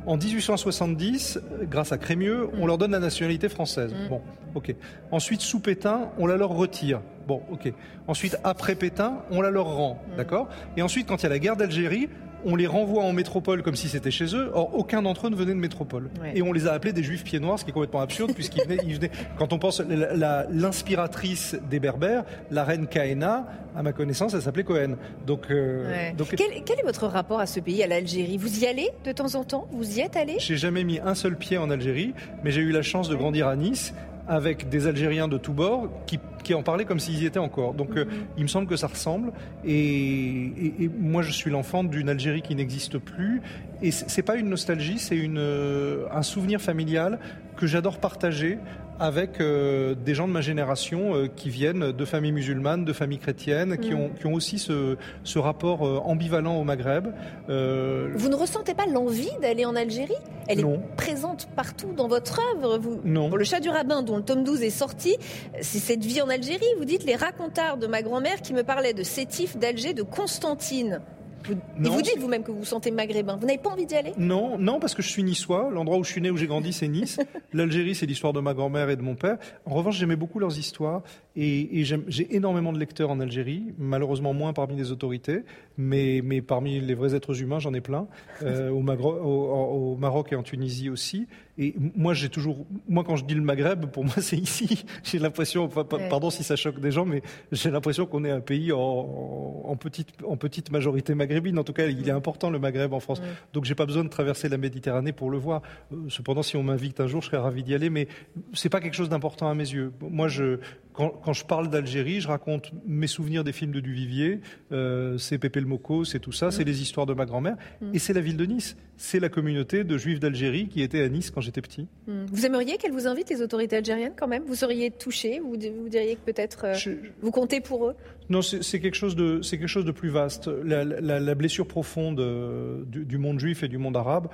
En 0.06 0.18
1870, 0.18 1.40
grâce 1.70 1.92
à 1.92 1.98
Crémieux, 1.98 2.50
on 2.60 2.66
leur 2.66 2.78
donne 2.78 2.92
la 2.92 3.00
nationalité 3.00 3.50
française. 3.50 3.94
Mm. 3.94 4.10
Bon, 4.10 4.22
ok. 4.56 4.76
Ensuite, 5.12 5.42
sous 5.42 5.60
Pétain, 5.60 6.10
on 6.18 6.26
la 6.26 6.38
leur 6.38 6.50
retire. 6.50 7.02
Bon, 7.28 7.44
ok. 7.52 7.72
Ensuite, 8.08 8.38
après 8.44 8.76
Pétain, 8.76 9.20
on 9.30 9.42
la 9.42 9.52
leur 9.52 9.66
rend. 9.66 10.02
Mm. 10.14 10.18
D'accord? 10.18 10.50
Et 10.78 10.82
ensuite, 10.82 11.08
quand 11.08 11.18
il 11.18 11.24
y 11.24 11.26
a 11.28 11.30
la 11.30 11.40
guerre 11.40 11.56
d'Algérie, 11.56 12.10
on 12.46 12.56
les 12.56 12.68
renvoie 12.68 13.04
en 13.04 13.14
métropole 13.14 13.64
comme 13.64 13.76
si 13.76 13.90
c'était 13.90 14.12
chez 14.12 14.36
eux. 14.36 14.52
Or, 14.54 14.76
aucun 14.76 15.02
d'entre 15.02 15.28
eux 15.28 15.30
ne 15.30 15.36
venait 15.36 15.54
de 15.54 15.60
métropole. 15.60 16.10
Et 16.36 16.42
on 16.42 16.54
les 16.54 16.68
a 16.68 16.74
appelés 16.74 16.94
des 16.94 17.04
juifs 17.04 17.24
pieds 17.24 17.40
noirs, 17.40 17.60
ce 17.60 17.64
qui 17.64 17.72
est 17.72 17.74
complètement 17.74 18.02
absurde, 18.02 18.34
puisqu'ils 18.34 18.64
venaient, 18.66 19.12
quand 19.38 19.54
on 19.54 19.60
pense, 19.60 19.82
l'inspiratrice 19.82 21.56
des 21.70 21.80
Berbères, 21.80 22.24
la 22.50 22.64
reine 22.64 22.88
Kaena, 22.88 23.48
à 23.76 23.84
ma 23.84 23.94
connaissance, 23.94 24.34
elle 24.34 24.42
s'appelait 24.42 24.64
Cohen. 24.64 24.96
Donc, 25.26 25.48
euh, 25.50 26.12
donc... 26.18 26.36
Quel, 26.36 26.80
est 26.80 26.84
votre 26.84 27.08
rapport 27.08 27.40
à 27.40 27.46
ce 27.46 27.60
pays, 27.60 27.82
à 27.84 27.88
l'Algérie? 27.88 28.38
Vous 28.38 28.64
y 28.64 28.68
allez 28.68 28.90
de 29.06 29.12
temps 29.12 29.36
en 29.36 29.44
temps? 29.44 29.68
Vous 29.72 29.98
y 29.98 30.02
êtes 30.02 30.18
allé? 30.18 30.36
J'ai 30.40 30.58
jamais 30.58 30.84
mis 30.84 31.00
un 31.00 31.16
seul 31.16 31.38
pied 31.38 31.58
en 31.58 31.70
Algérie, 31.70 32.14
mais 32.44 32.52
j'ai 32.52 32.62
eu 32.62 32.72
la 32.72 32.82
chance 32.82 33.10
de 33.10 33.16
grandir 33.16 33.48
à 33.48 33.56
Nice 33.56 33.94
avec 34.28 34.70
des 34.70 34.88
Algériens 34.88 35.28
de 35.28 35.38
tous 35.38 35.54
bords 35.54 35.90
qui, 36.06 36.20
en 36.54 36.64
parlaient 36.64 36.86
comme 36.86 37.00
s'ils 37.00 37.22
y 37.22 37.26
étaient 37.26 37.40
encore. 37.40 37.74
Donc 37.74 37.96
euh, 37.96 38.06
il 38.38 38.44
me 38.44 38.48
semble 38.48 38.68
que 38.68 38.76
ça 38.76 38.88
ressemble. 38.88 39.32
Et, 39.66 40.90
moi, 41.00 41.22
je 41.22 41.32
suis 41.32 41.50
l'enfant 41.50 41.84
d'une 41.84 42.10
Algérie 42.10 42.42
qui 42.42 42.56
n'existe 42.56 42.98
plus. 42.98 43.42
Et 43.82 43.92
c'est 43.92 44.22
pas 44.22 44.36
une 44.36 44.50
nostalgie, 44.50 45.00
c'est 45.00 45.18
euh, 45.18 46.06
un 46.12 46.22
souvenir 46.22 46.62
familial 46.62 47.20
que 47.58 47.68
j'adore 47.68 47.98
partager 47.98 48.60
avec 49.02 49.42
euh, 49.42 49.96
des 49.96 50.14
gens 50.14 50.28
de 50.28 50.32
ma 50.32 50.42
génération 50.42 51.16
euh, 51.16 51.28
qui 51.28 51.50
viennent 51.50 51.92
de 51.92 52.06
familles 52.06 52.34
musulmanes, 52.34 52.86
de 52.86 52.94
familles 52.94 53.18
chrétiennes, 53.18 53.80
qui, 53.80 53.92
mm. 53.92 54.00
ont, 54.00 54.10
qui 54.10 54.28
ont 54.28 54.34
aussi 54.34 54.60
ce, 54.60 54.96
ce 55.24 55.40
rapport 55.40 55.88
euh, 55.88 56.00
ambivalent 56.06 56.56
au 56.58 56.64
Maghreb. 56.64 57.08
Vous 57.48 58.30
ne 58.30 58.36
ressentez 58.36 58.76
pas 58.76 58.86
l'envie 58.86 59.32
d'aller 59.42 59.66
en 59.66 59.76
Algérie? 59.76 60.14
Elle 60.48 60.60
est 60.60 60.80
présente 60.98 61.48
partout 61.56 61.94
dans 61.96 62.08
votre 62.08 62.40
œuvre. 62.56 62.78
Vous, 62.78 63.02
non. 63.04 63.30
Pour 63.30 63.38
le 63.40 63.44
chat 63.44 63.60
du 63.60 63.70
rabbin, 63.70 64.04
dont 64.04 64.18
le 64.18 64.24
tome 64.24 64.44
12 64.44 64.62
est 64.64 64.70
sorti, 64.70 65.18
c'est 65.62 65.80
cette 65.80 66.04
vie 66.04 66.22
en 66.22 66.30
Algérie. 66.32 66.66
Vous 66.78 66.86
dites 66.86 67.04
les 67.04 67.16
racontards 67.16 67.78
de 67.78 67.88
ma 67.88 68.02
grand-mère 68.02 68.42
qui 68.42 68.54
me 68.54 68.64
parlaient 68.64 68.94
de 68.94 69.04
Sétif, 69.04 69.58
d'Alger, 69.58 69.94
de 69.94 70.04
Constantine. 70.04 71.02
Vous, 71.46 71.54
et 71.54 71.90
vous 71.90 72.02
dites 72.02 72.20
vous-même 72.20 72.44
que 72.44 72.52
vous 72.52 72.60
vous 72.60 72.66
sentez 72.66 72.92
maghrébin. 72.92 73.36
Vous 73.36 73.48
n'avez 73.48 73.58
pas 73.58 73.70
envie 73.70 73.86
d'y 73.86 73.96
aller? 73.96 74.14
Non, 74.18 74.58
non, 74.58 74.80
parce 74.80 74.94
que 74.94 75.02
je 75.02 75.10
suis 75.10 75.24
niçois. 75.24 75.70
L'endroit 75.72 75.98
où 75.98 76.04
je 76.04 76.12
suis 76.12 76.22
né, 76.22 76.30
où 76.30 76.38
j'ai 76.38 76.48
grandi, 76.48 76.74
c'est 76.74 76.88
Nice. 76.88 77.20
L'Algérie, 77.54 77.96
c'est 77.96 78.06
l'histoire 78.06 78.34
de 78.34 78.40
ma 78.40 78.54
grand-mère 78.54 78.90
et 78.90 78.96
de 78.96 79.02
mon 79.02 79.16
père. 79.16 79.38
En 79.66 79.74
revanche, 79.74 79.98
j'aimais 79.98 80.16
beaucoup 80.16 80.40
leurs 80.40 80.58
histoires 80.58 81.02
et, 81.36 81.84
j'ai 81.84 82.36
énormément 82.36 82.74
de 82.74 82.80
lecteurs 82.80 83.10
en 83.10 83.20
Algérie. 83.20 83.74
Malheureusement, 83.78 84.34
moins 84.34 84.54
parmi 84.54 84.76
les 84.76 84.92
autorités, 84.92 85.44
mais, 85.78 86.22
mais 86.24 86.42
parmi 86.42 86.80
les 86.80 86.94
vrais 86.94 87.16
êtres 87.16 87.42
humains, 87.42 87.60
j'en 87.60 87.74
ai 87.74 87.82
plein. 87.82 88.08
Euh, 88.44 88.70
au, 88.70 88.82
au, 88.82 89.96
Maroc 89.96 90.32
et 90.32 90.36
en 90.36 90.44
Tunisie 90.44 90.90
aussi. 90.90 91.28
Et 91.58 91.76
moi, 91.96 92.14
j'ai 92.14 92.30
toujours, 92.30 92.66
moi, 92.88 93.04
quand 93.04 93.16
je 93.16 93.26
dis 93.26 93.34
le 93.34 93.42
Maghreb, 93.42 93.86
pour 93.86 94.04
moi, 94.04 94.16
c'est 94.20 94.38
ici. 94.38 94.84
J'ai 95.04 95.20
l'impression, 95.20 95.68
pardon 95.68 96.30
si 96.30 96.44
ça 96.44 96.56
choque 96.56 96.80
des 96.80 96.92
gens, 96.92 97.06
mais 97.06 97.22
j'ai 97.52 97.72
l'impression 97.72 98.06
qu'on 98.06 98.24
est 98.24 98.32
un 98.32 98.40
pays 98.40 98.72
en, 98.72 99.76
petite, 99.80 100.10
en 100.26 100.38
petite 100.38 100.72
majorité 100.72 101.14
maghrébine. 101.16 101.58
En 101.60 101.64
tout 101.64 101.74
cas, 101.74 101.88
il 101.88 102.08
est 102.08 102.12
important 102.12 102.50
le 102.50 102.60
Maghreb 102.60 102.94
en 102.94 103.00
France. 103.00 103.22
Donc, 103.54 103.62
Donc, 103.62 103.66
j'ai 103.66 103.76
pas 103.76 103.86
besoin 103.86 104.04
de 104.04 104.10
traverser 104.10 104.50
la 104.50 104.58
Méditerranée 104.58 105.12
pour 105.12 105.30
le 105.30 105.38
voir. 105.38 105.62
Euh, 105.94 105.98
cependant, 106.10 106.42
si 106.42 106.58
on 106.58 106.64
m'invite 106.64 107.00
un 107.00 107.06
jour, 107.06 107.22
je 107.22 107.28
serais 107.28 107.38
ravi 107.38 107.62
d'y 107.62 107.76
aller, 107.76 107.92
mais 107.92 108.08
c'est 108.54 108.70
pas 108.70 108.80
quelque 108.80 108.96
chose 108.96 109.10
d'important 109.10 109.48
à 109.48 109.54
mes 109.54 109.70
yeux. 109.70 109.94
Moi, 110.02 110.28
je, 110.28 110.58
quand, 110.94 111.34
je 111.34 111.46
parle 111.46 111.70
d'Algérie, 111.70 112.20
je 112.20 112.28
raconte 112.28 112.72
mes 112.86 113.08
souvenirs 113.08 113.44
des 113.44 113.54
films 113.54 113.72
de 113.72 113.80
Duvivier, 113.80 114.42
euh, 114.72 115.18
c'est 115.18 115.38
Pépé 115.38 115.62
le 115.62 115.66
Moco, 115.66 116.04
c'est 116.04 116.20
tout 116.20 116.32
ça, 116.32 116.52
c'est 116.52 116.64
mm. 116.64 116.68
les 116.68 116.82
histoires 116.82 117.06
de 117.06 117.14
ma 117.14 117.26
grand-mère, 117.26 117.56
mm. 117.82 117.92
et 117.94 118.00
c'est 118.00 118.14
la 118.14 118.22
ville 118.22 118.38
de 118.38 118.46
Nice. 118.46 118.76
C'est 118.98 119.20
la 119.20 119.30
communauté 119.30 119.84
de 119.84 119.98
juifs 119.98 120.20
d'Algérie 120.20 120.68
qui 120.68 120.84
était 120.84 121.02
à 121.02 121.10
Nice 121.10 121.32
quand 121.32 121.42
j'étais 121.42 121.62
petit. 121.62 121.88
Mm. 122.08 122.26
Vous 122.32 122.46
aimeriez 122.46 122.78
qu'elle 122.78 122.92
vous 122.92 123.08
invite, 123.08 123.30
les 123.30 123.42
autorités 123.42 123.78
algériennes, 123.78 124.14
quand 124.16 124.28
même? 124.28 124.44
Vous 124.46 124.56
seriez 124.56 124.92
touché 124.92 125.40
vous, 125.40 125.52
vous 125.54 125.90
diriez 125.90 126.16
que 126.16 126.32
peut-être 126.32 126.66
euh, 126.66 126.96
vous 127.22 127.32
comptez 127.32 127.62
pour 127.62 127.88
eux? 127.88 127.96
Non, 128.30 128.42
c'est 128.42 128.80
quelque, 128.80 128.96
chose 128.96 129.16
de, 129.16 129.42
quelque 129.42 129.68
chose 129.68 129.84
de 129.84 129.92
plus 129.92 130.10
vaste. 130.10 130.50
La, 130.64 131.36
blessure 131.36 131.68
profonde 131.68 132.20
euh, 132.20 132.84
du, 132.86 133.18
monde 133.18 133.40
juif 133.40 133.64
et 133.64 133.68
du 133.68 133.78
monde 133.78 133.98
arabe, 133.98 134.28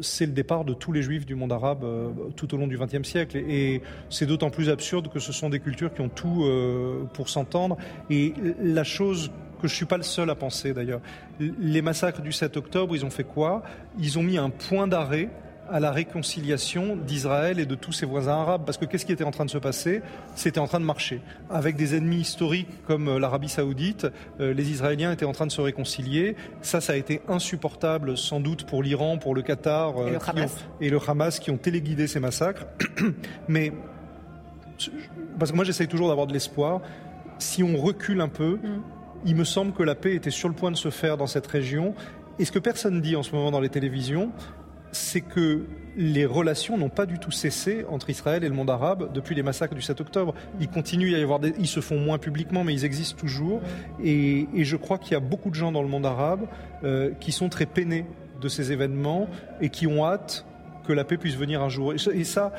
c'est 0.00 0.26
le 0.26 0.32
départ 0.32 0.64
de 0.64 0.74
tous 0.74 0.92
les 0.92 1.02
juifs 1.02 1.26
du 1.26 1.34
monde 1.34 1.52
arabe 1.52 1.84
tout 2.36 2.54
au 2.54 2.56
long 2.56 2.68
du 2.68 2.78
XXe 2.78 3.02
siècle. 3.02 3.36
Et, 3.36 3.74
et 3.74 3.82
c'est 4.10 4.26
d'autant 4.26 4.50
plus 4.50 4.68
absurde 4.68 5.08
que 5.08 5.18
ce 5.18 5.32
sont 5.32 5.50
des 5.50 5.58
cultures 5.58 5.91
qui 5.94 6.00
ont 6.00 6.08
tout 6.08 6.44
euh, 6.44 7.04
pour 7.12 7.28
s'entendre. 7.28 7.76
Et 8.10 8.34
la 8.60 8.84
chose 8.84 9.30
que 9.60 9.68
je 9.68 9.74
suis 9.74 9.86
pas 9.86 9.96
le 9.96 10.02
seul 10.02 10.28
à 10.28 10.34
penser 10.34 10.74
d'ailleurs, 10.74 11.00
les 11.38 11.82
massacres 11.82 12.20
du 12.20 12.32
7 12.32 12.56
octobre, 12.56 12.96
ils 12.96 13.04
ont 13.04 13.10
fait 13.10 13.24
quoi? 13.24 13.62
Ils 13.98 14.18
ont 14.18 14.22
mis 14.22 14.36
un 14.36 14.50
point 14.50 14.88
d'arrêt 14.88 15.30
à 15.72 15.80
la 15.80 15.90
réconciliation 15.90 16.96
d'Israël 16.96 17.58
et 17.58 17.66
de 17.66 17.74
tous 17.74 17.92
ses 17.92 18.04
voisins 18.04 18.32
arabes. 18.32 18.62
Parce 18.66 18.76
que 18.76 18.84
qu'est-ce 18.84 19.06
qui 19.06 19.12
était 19.12 19.24
en 19.24 19.30
train 19.30 19.46
de 19.46 19.50
se 19.50 19.58
passer? 19.58 20.02
C'était 20.34 20.60
en 20.60 20.66
train 20.66 20.80
de 20.80 20.84
marcher. 20.84 21.22
Avec 21.48 21.76
des 21.76 21.96
ennemis 21.96 22.20
historiques 22.20 22.68
comme 22.86 23.08
euh, 23.08 23.18
l'Arabie 23.18 23.48
saoudite, 23.48 24.06
euh, 24.40 24.52
les 24.52 24.70
Israéliens 24.70 25.12
étaient 25.12 25.24
en 25.24 25.32
train 25.32 25.46
de 25.46 25.52
se 25.52 25.60
réconcilier. 25.60 26.36
Ça, 26.60 26.80
ça 26.80 26.92
a 26.92 26.96
été 26.96 27.22
insupportable 27.26 28.18
sans 28.18 28.40
doute 28.40 28.64
pour 28.66 28.82
l'Iran, 28.82 29.16
pour 29.16 29.34
le 29.34 29.42
Qatar 29.42 29.94
et, 30.06 30.10
le 30.10 30.18
et 30.80 30.90
le 30.90 30.98
Hamas 31.06 31.38
qui 31.38 31.50
ont 31.50 31.56
téléguidé 31.58 32.06
ces 32.06 32.20
massacres. 32.20 32.66
Mais 33.48 33.72
parce 35.38 35.50
que 35.50 35.56
moi 35.56 35.64
j'essaye 35.64 35.88
toujours 35.88 36.08
d'avoir 36.08 36.26
de 36.26 36.32
l'espoir. 36.32 36.80
Si 37.38 37.62
on 37.62 37.76
recule 37.76 38.20
un 38.20 38.28
peu, 38.28 38.56
mm. 38.56 38.82
il 39.26 39.36
me 39.36 39.44
semble 39.44 39.72
que 39.72 39.82
la 39.82 39.94
paix 39.94 40.14
était 40.14 40.30
sur 40.30 40.48
le 40.48 40.54
point 40.54 40.70
de 40.70 40.76
se 40.76 40.90
faire 40.90 41.16
dans 41.16 41.26
cette 41.26 41.46
région. 41.46 41.94
Et 42.38 42.44
ce 42.44 42.52
que 42.52 42.58
personne 42.58 43.00
dit 43.00 43.16
en 43.16 43.22
ce 43.22 43.34
moment 43.34 43.50
dans 43.50 43.60
les 43.60 43.68
télévisions, 43.68 44.32
c'est 44.92 45.22
que 45.22 45.64
les 45.96 46.24
relations 46.26 46.78
n'ont 46.78 46.90
pas 46.90 47.06
du 47.06 47.18
tout 47.18 47.30
cessé 47.30 47.84
entre 47.88 48.10
Israël 48.10 48.44
et 48.44 48.48
le 48.48 48.54
monde 48.54 48.70
arabe 48.70 49.12
depuis 49.12 49.34
les 49.34 49.42
massacres 49.42 49.74
du 49.74 49.82
7 49.82 50.00
octobre. 50.00 50.34
Il 50.60 50.68
continue 50.68 51.14
à 51.14 51.18
y 51.18 51.22
avoir 51.22 51.38
des, 51.38 51.54
ils 51.58 51.66
se 51.66 51.80
font 51.80 51.98
moins 51.98 52.18
publiquement, 52.18 52.62
mais 52.64 52.74
ils 52.74 52.84
existent 52.84 53.18
toujours. 53.18 53.60
Et, 54.02 54.46
je 54.54 54.76
crois 54.76 54.98
qu'il 54.98 55.12
y 55.12 55.16
a 55.16 55.20
beaucoup 55.20 55.50
de 55.50 55.54
gens 55.54 55.72
dans 55.72 55.82
le 55.82 55.88
monde 55.88 56.06
arabe 56.06 56.46
euh, 56.84 57.10
qui 57.20 57.32
sont 57.32 57.48
très 57.48 57.66
peinés 57.66 58.06
de 58.40 58.48
ces 58.48 58.72
événements 58.72 59.28
et 59.60 59.70
qui 59.70 59.86
ont 59.86 60.04
hâte 60.04 60.46
que 60.86 60.92
la 60.92 61.04
paix 61.04 61.16
puisse 61.16 61.36
venir 61.36 61.62
un 61.62 61.68
jour. 61.68 61.94
Et 61.94 62.24
ça, 62.24 62.52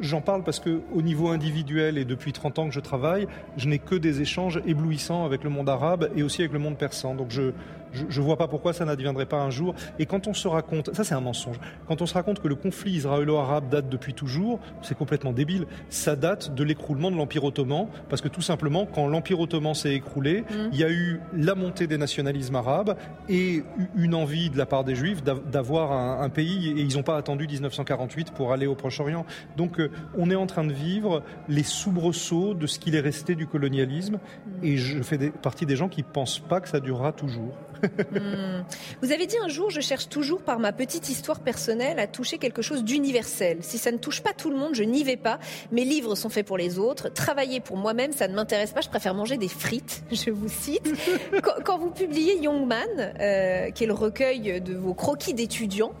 j'en 0.00 0.20
parle 0.20 0.42
parce 0.42 0.60
que 0.60 0.80
au 0.94 1.02
niveau 1.02 1.28
individuel 1.28 1.98
et 1.98 2.04
depuis 2.04 2.32
30 2.32 2.58
ans 2.58 2.68
que 2.68 2.74
je 2.74 2.80
travaille, 2.80 3.26
je 3.56 3.68
n'ai 3.68 3.78
que 3.78 3.94
des 3.94 4.20
échanges 4.20 4.60
éblouissants 4.66 5.24
avec 5.24 5.44
le 5.44 5.50
monde 5.50 5.68
arabe 5.68 6.10
et 6.16 6.22
aussi 6.22 6.42
avec 6.42 6.52
le 6.52 6.58
monde 6.58 6.76
persan. 6.76 7.14
Donc 7.14 7.30
je, 7.30 7.52
je 7.92 8.20
ne 8.20 8.24
vois 8.24 8.36
pas 8.36 8.48
pourquoi 8.48 8.72
ça 8.72 8.84
n'adviendrait 8.84 9.26
pas 9.26 9.40
un 9.40 9.50
jour. 9.50 9.74
Et 9.98 10.06
quand 10.06 10.26
on 10.26 10.34
se 10.34 10.48
raconte, 10.48 10.94
ça 10.94 11.04
c'est 11.04 11.14
un 11.14 11.20
mensonge, 11.20 11.58
quand 11.88 12.02
on 12.02 12.06
se 12.06 12.14
raconte 12.14 12.40
que 12.40 12.48
le 12.48 12.54
conflit 12.54 12.92
israélo-arabe 12.92 13.68
date 13.68 13.88
depuis 13.88 14.14
toujours, 14.14 14.60
c'est 14.82 14.96
complètement 14.96 15.32
débile. 15.32 15.66
Ça 15.88 16.16
date 16.16 16.54
de 16.54 16.64
l'écroulement 16.64 17.10
de 17.10 17.16
l'Empire 17.16 17.44
ottoman, 17.44 17.88
parce 18.08 18.22
que 18.22 18.28
tout 18.28 18.42
simplement, 18.42 18.86
quand 18.86 19.06
l'Empire 19.06 19.40
ottoman 19.40 19.74
s'est 19.74 19.94
écroulé, 19.94 20.42
mmh. 20.42 20.54
il 20.72 20.78
y 20.78 20.84
a 20.84 20.90
eu 20.90 21.20
la 21.36 21.54
montée 21.54 21.86
des 21.86 21.98
nationalismes 21.98 22.56
arabes 22.56 22.96
et 23.28 23.62
une 23.96 24.14
envie 24.14 24.50
de 24.50 24.58
la 24.58 24.66
part 24.66 24.84
des 24.84 24.94
Juifs 24.94 25.22
d'avoir 25.22 25.92
un, 26.22 26.28
pays, 26.28 26.70
et 26.70 26.80
ils 26.80 26.96
n'ont 26.96 27.02
pas 27.02 27.16
attendu 27.16 27.46
1948 27.46 28.32
pour 28.32 28.52
aller 28.52 28.66
au 28.66 28.74
Proche-Orient. 28.74 29.24
Donc 29.56 29.80
euh, 29.80 29.90
on 30.16 30.30
est 30.30 30.34
en 30.34 30.46
train 30.46 30.64
de 30.64 30.72
vivre 30.72 31.22
les 31.48 31.62
soubresauts 31.62 32.54
de 32.54 32.66
ce 32.66 32.78
qu'il 32.78 32.94
est 32.94 33.00
resté 33.00 33.34
du 33.34 33.46
colonialisme, 33.46 34.16
mmh. 34.16 34.64
et 34.64 34.76
je 34.76 35.02
fais 35.02 35.30
partie 35.30 35.66
des 35.66 35.76
gens 35.76 35.88
qui 35.88 36.02
ne 36.02 36.06
pensent 36.06 36.40
pas 36.40 36.60
que 36.60 36.68
ça 36.68 36.80
durera 36.80 37.12
toujours. 37.12 37.54
Hmm. 37.82 38.62
Vous 39.02 39.12
avez 39.12 39.26
dit 39.26 39.36
un 39.42 39.48
jour, 39.48 39.70
je 39.70 39.80
cherche 39.80 40.08
toujours 40.08 40.42
par 40.42 40.58
ma 40.58 40.72
petite 40.72 41.08
histoire 41.08 41.40
personnelle 41.40 41.98
à 41.98 42.06
toucher 42.06 42.38
quelque 42.38 42.62
chose 42.62 42.84
d'universel. 42.84 43.58
Si 43.60 43.78
ça 43.78 43.92
ne 43.92 43.98
touche 43.98 44.22
pas 44.22 44.32
tout 44.32 44.50
le 44.50 44.56
monde, 44.56 44.74
je 44.74 44.82
n'y 44.82 45.04
vais 45.04 45.16
pas. 45.16 45.38
Mes 45.72 45.84
livres 45.84 46.14
sont 46.14 46.28
faits 46.28 46.46
pour 46.46 46.56
les 46.56 46.78
autres. 46.78 47.08
Travailler 47.08 47.60
pour 47.60 47.76
moi-même, 47.76 48.12
ça 48.12 48.28
ne 48.28 48.34
m'intéresse 48.34 48.72
pas. 48.72 48.80
Je 48.80 48.88
préfère 48.88 49.14
manger 49.14 49.36
des 49.36 49.48
frites. 49.48 50.02
Je 50.10 50.30
vous 50.30 50.48
cite. 50.48 50.88
quand, 51.64 51.78
vous 51.78 51.90
publiez 51.90 52.38
Young 52.40 52.66
Man, 52.66 53.12
euh, 53.20 53.70
qui 53.70 53.84
est 53.84 53.86
le 53.86 53.92
recueil 53.92 54.60
de 54.60 54.74
vos 54.74 54.94
croquis 54.94 55.34
d'étudiants, 55.34 55.92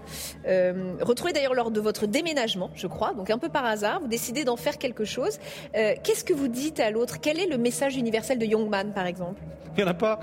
euh, 0.46 0.94
retrouvé 1.00 1.32
d'ailleurs 1.32 1.54
lors 1.54 1.70
de 1.70 1.80
votre 1.80 2.06
déménagement, 2.06 2.70
je 2.74 2.86
crois, 2.86 3.14
donc 3.14 3.30
un 3.30 3.38
peu 3.38 3.48
par 3.48 3.64
hasard, 3.64 4.00
vous 4.00 4.08
décidez 4.08 4.44
d'en 4.44 4.56
faire 4.56 4.78
quelque 4.78 5.04
chose. 5.04 5.38
Euh, 5.76 5.94
qu'est-ce 6.02 6.24
que 6.24 6.32
vous 6.32 6.48
dites 6.48 6.80
à 6.80 6.90
l'autre? 6.90 7.20
Quel 7.20 7.38
est 7.38 7.46
le 7.46 7.58
message 7.58 7.96
universel 7.96 8.38
de 8.38 8.46
Young 8.46 8.68
Man, 8.68 8.92
par 8.92 9.06
exemple? 9.06 9.40
Il 9.76 9.84
n'y 9.84 9.90
en 9.90 9.92
a 9.92 9.94
pas. 9.94 10.18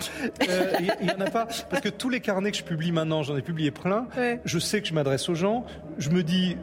il 0.50 1.06
n'y 1.06 1.12
en 1.12 1.22
a 1.22 1.30
pas 1.30 1.43
parce 1.70 1.82
que 1.82 1.90
tous 1.90 2.10
les 2.10 2.20
carnets 2.20 2.52
que 2.52 2.58
je 2.58 2.64
publie 2.64 2.92
maintenant, 2.92 3.24
j'en 3.24 3.38
ai 3.38 3.42
publié 3.42 3.72
plein, 3.72 4.08
je 4.46 4.60
sais 4.60 4.82
que 4.82 4.88
je 4.88 4.94
m'adresse 4.94 5.30
aux 5.30 5.36
gens, 5.36 5.66
je 5.98 6.10
me 6.10 6.24
dis, 6.24 6.58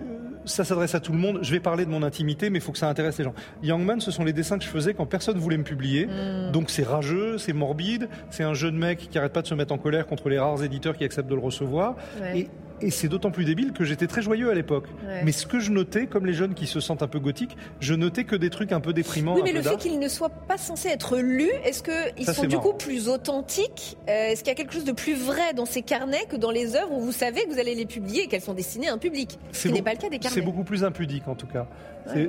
ça 0.44 0.64
s'adresse 0.64 0.94
à 0.94 1.00
tout 1.00 1.12
le 1.12 1.18
monde. 1.18 1.40
Je 1.42 1.50
vais 1.50 1.60
parler 1.60 1.84
de 1.84 1.90
mon 1.90 2.02
intimité, 2.02 2.50
mais 2.50 2.58
il 2.58 2.62
faut 2.62 2.72
que 2.72 2.78
ça 2.78 2.88
intéresse 2.88 3.18
les 3.18 3.24
gens. 3.24 3.34
Youngman, 3.62 4.00
ce 4.00 4.10
sont 4.10 4.24
les 4.24 4.32
dessins 4.32 4.58
que 4.58 4.64
je 4.64 4.70
faisais 4.70 4.94
quand 4.94 5.06
personne 5.06 5.38
voulait 5.38 5.58
me 5.58 5.64
publier. 5.64 6.06
Hmm. 6.06 6.52
Donc 6.52 6.70
c'est 6.70 6.82
rageux, 6.82 7.38
c'est 7.38 7.52
morbide, 7.52 8.08
c'est 8.30 8.44
un 8.44 8.54
jeune 8.54 8.76
mec 8.76 9.08
qui 9.10 9.18
arrête 9.18 9.32
pas 9.32 9.42
de 9.42 9.46
se 9.46 9.54
mettre 9.54 9.72
en 9.72 9.78
colère 9.78 10.06
contre 10.06 10.28
les 10.28 10.38
rares 10.38 10.62
éditeurs 10.62 10.96
qui 10.96 11.04
acceptent 11.04 11.28
de 11.28 11.34
le 11.34 11.40
recevoir. 11.40 11.96
Et 12.34 12.48
et 12.82 12.90
c'est 12.90 13.08
d'autant 13.08 13.30
plus 13.30 13.44
débile 13.44 13.72
que 13.72 13.84
j'étais 13.84 14.06
très 14.06 14.22
joyeux 14.22 14.50
à 14.50 14.54
l'époque. 14.54 14.86
Mais 15.24 15.32
ce 15.32 15.46
que 15.46 15.60
je 15.60 15.70
notais, 15.70 16.06
comme 16.06 16.26
les 16.26 16.32
jeunes 16.32 16.54
qui 16.54 16.66
se 16.66 16.80
sentent 16.80 17.02
un 17.02 17.08
peu 17.08 17.18
gothiques, 17.18 17.56
je 17.80 17.94
notais 17.94 18.24
que 18.24 18.36
des 18.36 18.50
trucs 18.50 18.72
un 18.72 18.80
peu 18.80 18.92
déprimants. 18.92 19.34
Oui, 19.34 19.42
mais 19.44 19.52
le 19.52 19.62
fait 19.62 19.76
qu'ils 19.76 19.98
ne 19.98 20.08
soient 20.08 20.30
pas 20.30 20.58
censés 20.58 20.88
être 20.88 21.16
lus, 21.18 21.50
est-ce 21.64 21.82
qu'ils 21.82 22.26
sont 22.26 22.46
du 22.46 22.58
coup 22.58 22.72
plus 22.72 23.08
authentiques 23.08 23.96
euh, 24.08 24.28
Est-ce 24.28 24.40
qu'il 24.40 24.48
y 24.48 24.52
a 24.52 24.54
quelque 24.54 24.74
chose 24.74 24.84
de 24.84 24.92
plus 24.92 25.14
vrai 25.14 25.54
dans 25.54 25.66
ces 25.66 25.82
carnets 25.82 26.24
que 26.28 26.36
dans 26.36 26.50
les 26.50 26.76
œuvres 26.76 26.92
où 26.92 27.00
vous 27.00 27.12
savez 27.12 27.44
que 27.44 27.52
vous 27.52 27.58
allez 27.58 27.74
les 27.74 27.86
publier 27.86 28.24
et 28.24 28.26
qu'elles 28.26 28.40
sont 28.40 28.54
destinées 28.54 28.88
à 28.88 28.94
un 28.94 28.98
public 28.98 29.38
Ce 29.52 29.68
qui 29.68 29.74
n'est 29.74 29.82
pas 29.82 29.92
le 29.92 29.98
cas 29.98 30.08
des 30.08 30.18
carnets. 30.18 30.34
C'est 30.34 30.44
beaucoup 30.44 30.64
plus 30.64 30.84
impudique 30.84 31.28
en 31.28 31.34
tout 31.34 31.46
cas. 31.46 31.66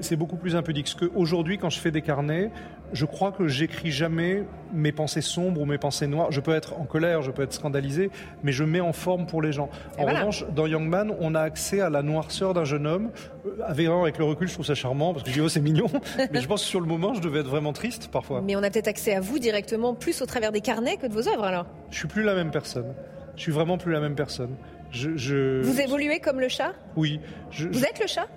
C'est 0.01 0.15
beaucoup 0.15 0.37
plus 0.37 0.55
impudique. 0.55 0.85
Parce 0.85 1.09
qu'aujourd'hui, 1.09 1.57
quand 1.57 1.69
je 1.69 1.79
fais 1.79 1.91
des 1.91 2.01
carnets, 2.01 2.51
je 2.93 3.05
crois 3.05 3.31
que 3.31 3.47
j'écris 3.47 3.91
jamais 3.91 4.43
mes 4.73 4.91
pensées 4.91 5.21
sombres 5.21 5.61
ou 5.61 5.65
mes 5.65 5.77
pensées 5.77 6.07
noires. 6.07 6.31
Je 6.31 6.39
peux 6.39 6.53
être 6.53 6.79
en 6.79 6.85
colère, 6.85 7.21
je 7.21 7.31
peux 7.31 7.43
être 7.43 7.53
scandalisé, 7.53 8.09
mais 8.43 8.51
je 8.51 8.63
mets 8.63 8.81
en 8.81 8.93
forme 8.93 9.25
pour 9.25 9.41
les 9.41 9.51
gens. 9.51 9.69
En 9.97 10.05
revanche, 10.05 10.45
dans 10.53 10.67
Young 10.67 10.87
Man, 10.87 11.13
on 11.19 11.35
a 11.35 11.41
accès 11.41 11.81
à 11.81 11.89
la 11.89 12.01
noirceur 12.01 12.53
d'un 12.53 12.65
jeune 12.65 12.87
homme. 12.87 13.11
Euh, 13.45 14.01
avec 14.01 14.17
le 14.17 14.25
recul, 14.25 14.47
je 14.47 14.53
trouve 14.53 14.65
ça 14.65 14.75
charmant 14.75 15.13
parce 15.13 15.23
que 15.23 15.29
je 15.29 15.35
dis 15.35 15.41
oh 15.41 15.49
c'est 15.49 15.61
mignon, 15.61 15.87
mais 16.31 16.41
je 16.41 16.47
pense 16.47 16.63
que 16.63 16.67
sur 16.67 16.79
le 16.81 16.87
moment, 16.87 17.13
je 17.13 17.21
devais 17.21 17.39
être 17.39 17.49
vraiment 17.49 17.73
triste 17.73 18.09
parfois. 18.11 18.41
Mais 18.41 18.55
on 18.55 18.63
a 18.63 18.69
peut-être 18.69 18.87
accès 18.87 19.15
à 19.15 19.21
vous 19.21 19.39
directement 19.39 19.93
plus 19.93 20.21
au 20.21 20.25
travers 20.25 20.51
des 20.51 20.61
carnets 20.61 20.97
que 20.97 21.07
de 21.07 21.13
vos 21.13 21.27
œuvres 21.27 21.45
alors. 21.45 21.65
Je 21.89 21.97
suis 21.97 22.07
plus 22.07 22.23
la 22.23 22.35
même 22.35 22.51
personne. 22.51 22.93
Je 23.35 23.41
suis 23.41 23.51
vraiment 23.51 23.77
plus 23.77 23.91
la 23.91 24.01
même 24.01 24.15
personne. 24.15 24.55
Je, 24.91 25.61
Vous 25.61 25.79
évoluez 25.79 26.19
comme 26.19 26.41
le 26.41 26.49
chat? 26.49 26.73
Oui. 26.97 27.21
vous 27.57 27.85
êtes 27.85 27.99
le 28.01 28.07
chat? 28.07 28.27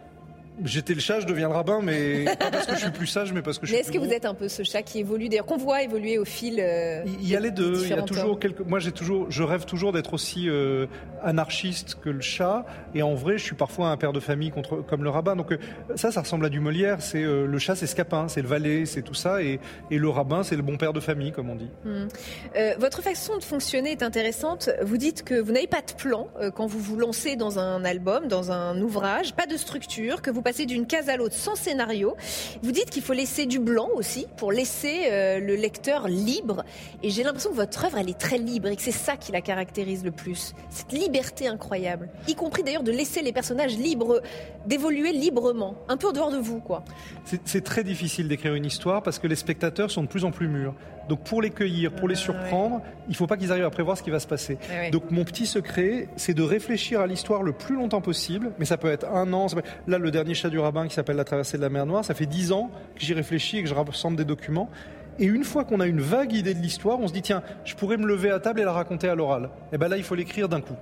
J'étais 0.62 0.94
le 0.94 1.00
chat, 1.00 1.18
je 1.20 1.26
deviens 1.26 1.48
le 1.48 1.54
rabbin, 1.54 1.80
mais 1.82 2.24
pas 2.38 2.50
parce 2.50 2.66
que 2.66 2.74
je 2.74 2.80
suis 2.80 2.90
plus 2.90 3.08
sage, 3.08 3.32
mais 3.32 3.42
parce 3.42 3.58
que 3.58 3.66
je 3.66 3.72
mais 3.72 3.82
suis. 3.82 3.88
est-ce 3.88 3.98
que 3.98 4.04
vous 4.04 4.12
êtes 4.12 4.24
un 4.24 4.34
peu 4.34 4.48
ce 4.48 4.62
chat 4.62 4.82
qui 4.82 5.00
évolue, 5.00 5.28
d'ailleurs, 5.28 5.46
qu'on 5.46 5.56
voit 5.56 5.82
évoluer 5.82 6.16
au 6.16 6.24
fil 6.24 6.60
euh, 6.60 7.02
Il 7.20 7.28
y 7.28 7.34
a 7.34 7.40
les 7.40 7.50
deux. 7.50 7.82
Il 7.82 7.88
y 7.88 7.92
a 7.92 8.02
toujours 8.02 8.38
quelques. 8.38 8.60
Moi, 8.60 8.78
j'ai 8.78 8.92
toujours, 8.92 9.26
je 9.30 9.42
rêve 9.42 9.64
toujours 9.64 9.92
d'être 9.92 10.14
aussi 10.14 10.48
euh, 10.48 10.86
anarchiste 11.22 11.96
que 12.00 12.08
le 12.08 12.20
chat, 12.20 12.64
et 12.94 13.02
en 13.02 13.14
vrai, 13.14 13.36
je 13.36 13.44
suis 13.44 13.56
parfois 13.56 13.88
un 13.88 13.96
père 13.96 14.12
de 14.12 14.20
famille 14.20 14.50
contre, 14.50 14.76
comme 14.76 15.02
le 15.02 15.10
rabbin. 15.10 15.34
Donc 15.34 15.50
euh, 15.50 15.58
ça, 15.96 16.12
ça 16.12 16.20
ressemble 16.20 16.46
à 16.46 16.48
du 16.48 16.60
Molière. 16.60 17.02
C'est 17.02 17.22
le 17.22 17.58
chat, 17.58 17.74
c'est 17.74 17.86
Scapin, 17.86 18.28
c'est 18.28 18.42
le 18.42 18.48
valet, 18.48 18.86
c'est 18.86 19.02
tout 19.02 19.14
ça, 19.14 19.42
et, 19.42 19.58
et 19.90 19.98
le 19.98 20.08
rabbin, 20.08 20.44
c'est 20.44 20.56
le 20.56 20.62
bon 20.62 20.76
père 20.76 20.92
de 20.92 21.00
famille, 21.00 21.32
comme 21.32 21.50
on 21.50 21.56
dit. 21.56 21.70
Hmm. 21.84 22.06
votre 22.78 23.02
façon 23.02 23.36
de 23.38 23.42
fonctionner 23.42 23.92
est 23.92 24.02
intéressante. 24.02 24.70
Vous 24.82 24.98
dites 24.98 25.24
que 25.24 25.34
vous 25.34 25.52
n'avez 25.52 25.66
pas 25.66 25.80
de 25.80 25.92
plan 25.92 26.28
quand 26.54 26.66
vous 26.66 26.78
vous 26.78 26.96
lancez 26.96 27.34
dans 27.34 27.58
un 27.58 27.84
album, 27.84 28.28
dans 28.28 28.52
un 28.52 28.80
ouvrage, 28.80 29.34
pas 29.34 29.46
de 29.46 29.56
structure, 29.56 30.22
que 30.22 30.30
vous 30.30 30.43
passez 30.44 30.66
d'une 30.66 30.86
case 30.86 31.08
à 31.08 31.16
l'autre 31.16 31.34
sans 31.34 31.56
scénario. 31.56 32.16
Vous 32.62 32.70
dites 32.70 32.90
qu'il 32.90 33.02
faut 33.02 33.14
laisser 33.14 33.46
du 33.46 33.58
blanc 33.58 33.88
aussi 33.96 34.26
pour 34.36 34.52
laisser 34.52 35.08
euh, 35.10 35.40
le 35.40 35.56
lecteur 35.56 36.06
libre. 36.06 36.64
Et 37.02 37.10
j'ai 37.10 37.24
l'impression 37.24 37.50
que 37.50 37.56
votre 37.56 37.84
œuvre, 37.84 37.98
elle 37.98 38.10
est 38.10 38.18
très 38.18 38.38
libre 38.38 38.68
et 38.68 38.76
que 38.76 38.82
c'est 38.82 38.92
ça 38.92 39.16
qui 39.16 39.32
la 39.32 39.40
caractérise 39.40 40.04
le 40.04 40.10
plus. 40.10 40.54
Cette 40.70 40.92
liberté 40.92 41.48
incroyable. 41.48 42.10
Y 42.28 42.34
compris 42.34 42.62
d'ailleurs 42.62 42.82
de 42.82 42.92
laisser 42.92 43.22
les 43.22 43.32
personnages 43.32 43.76
libres, 43.76 44.20
d'évoluer 44.66 45.12
librement. 45.12 45.74
Un 45.88 45.96
peu 45.96 46.08
en 46.08 46.12
dehors 46.12 46.30
de 46.30 46.38
vous, 46.38 46.60
quoi. 46.60 46.84
C'est 47.44 47.64
très 47.64 47.82
difficile 47.82 48.28
d'écrire 48.28 48.54
une 48.54 48.66
histoire 48.66 49.02
parce 49.02 49.18
que 49.18 49.26
les 49.26 49.36
spectateurs 49.36 49.90
sont 49.90 50.02
de 50.02 50.08
plus 50.08 50.24
en 50.24 50.30
plus 50.30 50.48
mûrs. 50.48 50.74
Donc 51.08 51.20
pour 51.24 51.42
les 51.42 51.50
cueillir, 51.50 51.92
pour 51.92 52.08
les 52.08 52.14
surprendre, 52.14 52.80
il 53.06 53.10
ne 53.10 53.16
faut 53.16 53.26
pas 53.26 53.36
qu'ils 53.36 53.52
arrivent 53.52 53.64
à 53.64 53.70
prévoir 53.70 53.96
ce 53.96 54.02
qui 54.02 54.10
va 54.10 54.20
se 54.20 54.26
passer. 54.26 54.58
Donc 54.92 55.10
mon 55.10 55.24
petit 55.24 55.46
secret, 55.46 56.08
c'est 56.16 56.34
de 56.34 56.42
réfléchir 56.42 57.00
à 57.00 57.06
l'histoire 57.06 57.42
le 57.42 57.52
plus 57.52 57.76
longtemps 57.76 58.00
possible. 58.00 58.52
Mais 58.58 58.64
ça 58.64 58.76
peut 58.76 58.90
être 58.90 59.06
un 59.08 59.32
an. 59.32 59.46
Là, 59.86 59.98
le 59.98 60.10
dernier 60.10 60.34
chat 60.34 60.50
du 60.50 60.58
rabbin 60.58 60.88
qui 60.88 60.94
s'appelle 60.94 61.16
La 61.16 61.24
traversée 61.24 61.56
de 61.56 61.62
la 61.62 61.68
mer 61.68 61.86
Noire, 61.86 62.04
ça 62.04 62.14
fait 62.14 62.26
dix 62.26 62.52
ans 62.52 62.70
que 62.94 63.00
j'y 63.02 63.14
réfléchis 63.14 63.58
et 63.58 63.62
que 63.62 63.68
je 63.68 63.74
rassemble 63.74 64.16
des 64.16 64.24
documents. 64.24 64.68
Et 65.18 65.26
une 65.26 65.44
fois 65.44 65.64
qu'on 65.64 65.80
a 65.80 65.86
une 65.86 66.00
vague 66.00 66.32
idée 66.32 66.54
de 66.54 66.60
l'histoire, 66.60 66.98
on 66.98 67.06
se 67.06 67.12
dit 67.12 67.22
tiens, 67.22 67.42
je 67.64 67.74
pourrais 67.74 67.96
me 67.96 68.06
lever 68.06 68.30
à 68.30 68.40
table 68.40 68.60
et 68.60 68.64
la 68.64 68.72
raconter 68.72 69.08
à 69.08 69.14
l'oral. 69.14 69.50
Et 69.72 69.78
ben 69.78 69.88
là, 69.88 69.96
il 69.96 70.02
faut 70.02 70.14
l'écrire 70.16 70.48
d'un 70.48 70.60
coup. 70.60 70.74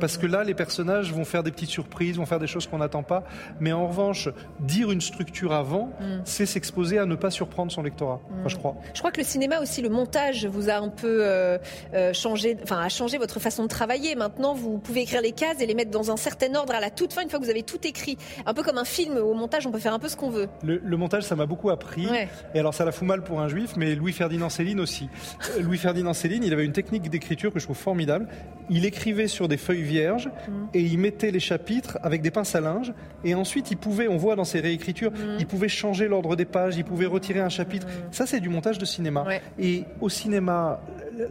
Parce 0.00 0.18
que 0.18 0.26
là, 0.26 0.44
les 0.44 0.54
personnages 0.54 1.12
vont 1.12 1.24
faire 1.24 1.42
des 1.42 1.50
petites 1.50 1.70
surprises, 1.70 2.16
vont 2.16 2.26
faire 2.26 2.38
des 2.38 2.46
choses 2.46 2.66
qu'on 2.66 2.78
n'attend 2.78 3.02
pas. 3.02 3.24
Mais 3.60 3.72
en 3.72 3.86
revanche, 3.86 4.28
dire 4.60 4.90
une 4.90 5.00
structure 5.00 5.52
avant, 5.52 5.90
mm. 6.00 6.22
c'est 6.24 6.46
s'exposer 6.46 6.98
à 6.98 7.06
ne 7.06 7.14
pas 7.14 7.30
surprendre 7.30 7.72
son 7.72 7.82
lectorat. 7.82 8.20
je 8.46 8.56
crois. 8.56 8.76
Je 8.92 8.98
crois 8.98 9.10
que 9.10 9.20
le 9.20 9.26
cinéma 9.26 9.60
aussi, 9.60 9.82
le 9.82 9.88
montage 9.88 10.46
vous 10.46 10.68
a 10.68 10.74
un 10.74 10.88
peu 10.88 11.18
euh, 11.22 11.58
euh, 11.94 12.12
changé, 12.12 12.56
enfin, 12.62 12.80
a 12.80 12.88
changé 12.88 13.18
votre 13.18 13.40
façon 13.40 13.64
de 13.64 13.68
travailler. 13.68 14.14
Maintenant, 14.14 14.54
vous 14.54 14.78
pouvez 14.78 15.02
écrire 15.02 15.20
les 15.20 15.32
cases 15.32 15.60
et 15.60 15.66
les 15.66 15.74
mettre 15.74 15.90
dans 15.90 16.10
un 16.10 16.16
certain 16.16 16.54
ordre 16.54 16.74
à 16.74 16.80
la 16.80 16.90
toute 16.90 17.12
fin, 17.12 17.22
une 17.22 17.30
fois 17.30 17.38
que 17.38 17.44
vous 17.44 17.50
avez 17.50 17.62
tout 17.62 17.86
écrit. 17.86 18.16
Un 18.46 18.54
peu 18.54 18.62
comme 18.62 18.78
un 18.78 18.84
film, 18.84 19.16
au 19.16 19.34
montage, 19.34 19.66
on 19.66 19.70
peut 19.70 19.78
faire 19.78 19.94
un 19.94 19.98
peu 19.98 20.08
ce 20.08 20.16
qu'on 20.16 20.30
veut. 20.30 20.48
Le, 20.62 20.96
montage, 20.96 21.24
ça 21.24 21.36
m'a 21.36 21.46
beaucoup 21.46 21.70
appris. 21.70 22.08
Et 22.54 22.58
alors, 22.58 22.74
ça 22.74 22.84
la 22.84 22.92
fout 22.92 23.06
mal 23.06 23.22
pour 23.22 23.40
un 23.40 23.48
juif, 23.48 23.72
mais 23.76 23.94
Louis-Ferdinand 23.94 24.48
Céline 24.48 24.80
aussi. 24.80 25.08
Euh, 25.56 25.62
Louis-Ferdinand 25.62 26.14
Céline, 26.14 26.44
il 26.44 26.52
avait 26.52 26.64
une 26.64 26.72
technique 26.72 27.10
d'écriture 27.10 27.52
que 27.52 27.58
je 27.58 27.64
trouve 27.64 27.76
formidable. 27.76 28.28
Il 28.70 28.84
écrivait 28.84 29.28
sur 29.28 29.48
des 29.48 29.56
feuilles 29.56 29.83
vierge 29.84 30.30
et 30.72 30.80
il 30.80 30.98
mettait 30.98 31.30
les 31.30 31.40
chapitres 31.40 31.98
avec 32.02 32.22
des 32.22 32.30
pinces 32.30 32.54
à 32.54 32.60
linge 32.60 32.92
et 33.24 33.34
ensuite 33.34 33.70
il 33.70 33.76
pouvait, 33.76 34.08
on 34.08 34.16
voit 34.16 34.36
dans 34.36 34.44
ses 34.44 34.60
réécritures, 34.60 35.12
mm. 35.12 35.36
il 35.38 35.46
pouvait 35.46 35.68
changer 35.68 36.08
l'ordre 36.08 36.36
des 36.36 36.44
pages, 36.44 36.76
il 36.76 36.84
pouvait 36.84 37.06
retirer 37.06 37.40
un 37.40 37.48
chapitre. 37.48 37.86
Mm. 37.86 38.12
Ça 38.12 38.26
c'est 38.26 38.40
du 38.40 38.48
montage 38.48 38.78
de 38.78 38.84
cinéma. 38.84 39.24
Et 39.58 39.84
au 40.00 40.08
cinéma, 40.08 40.80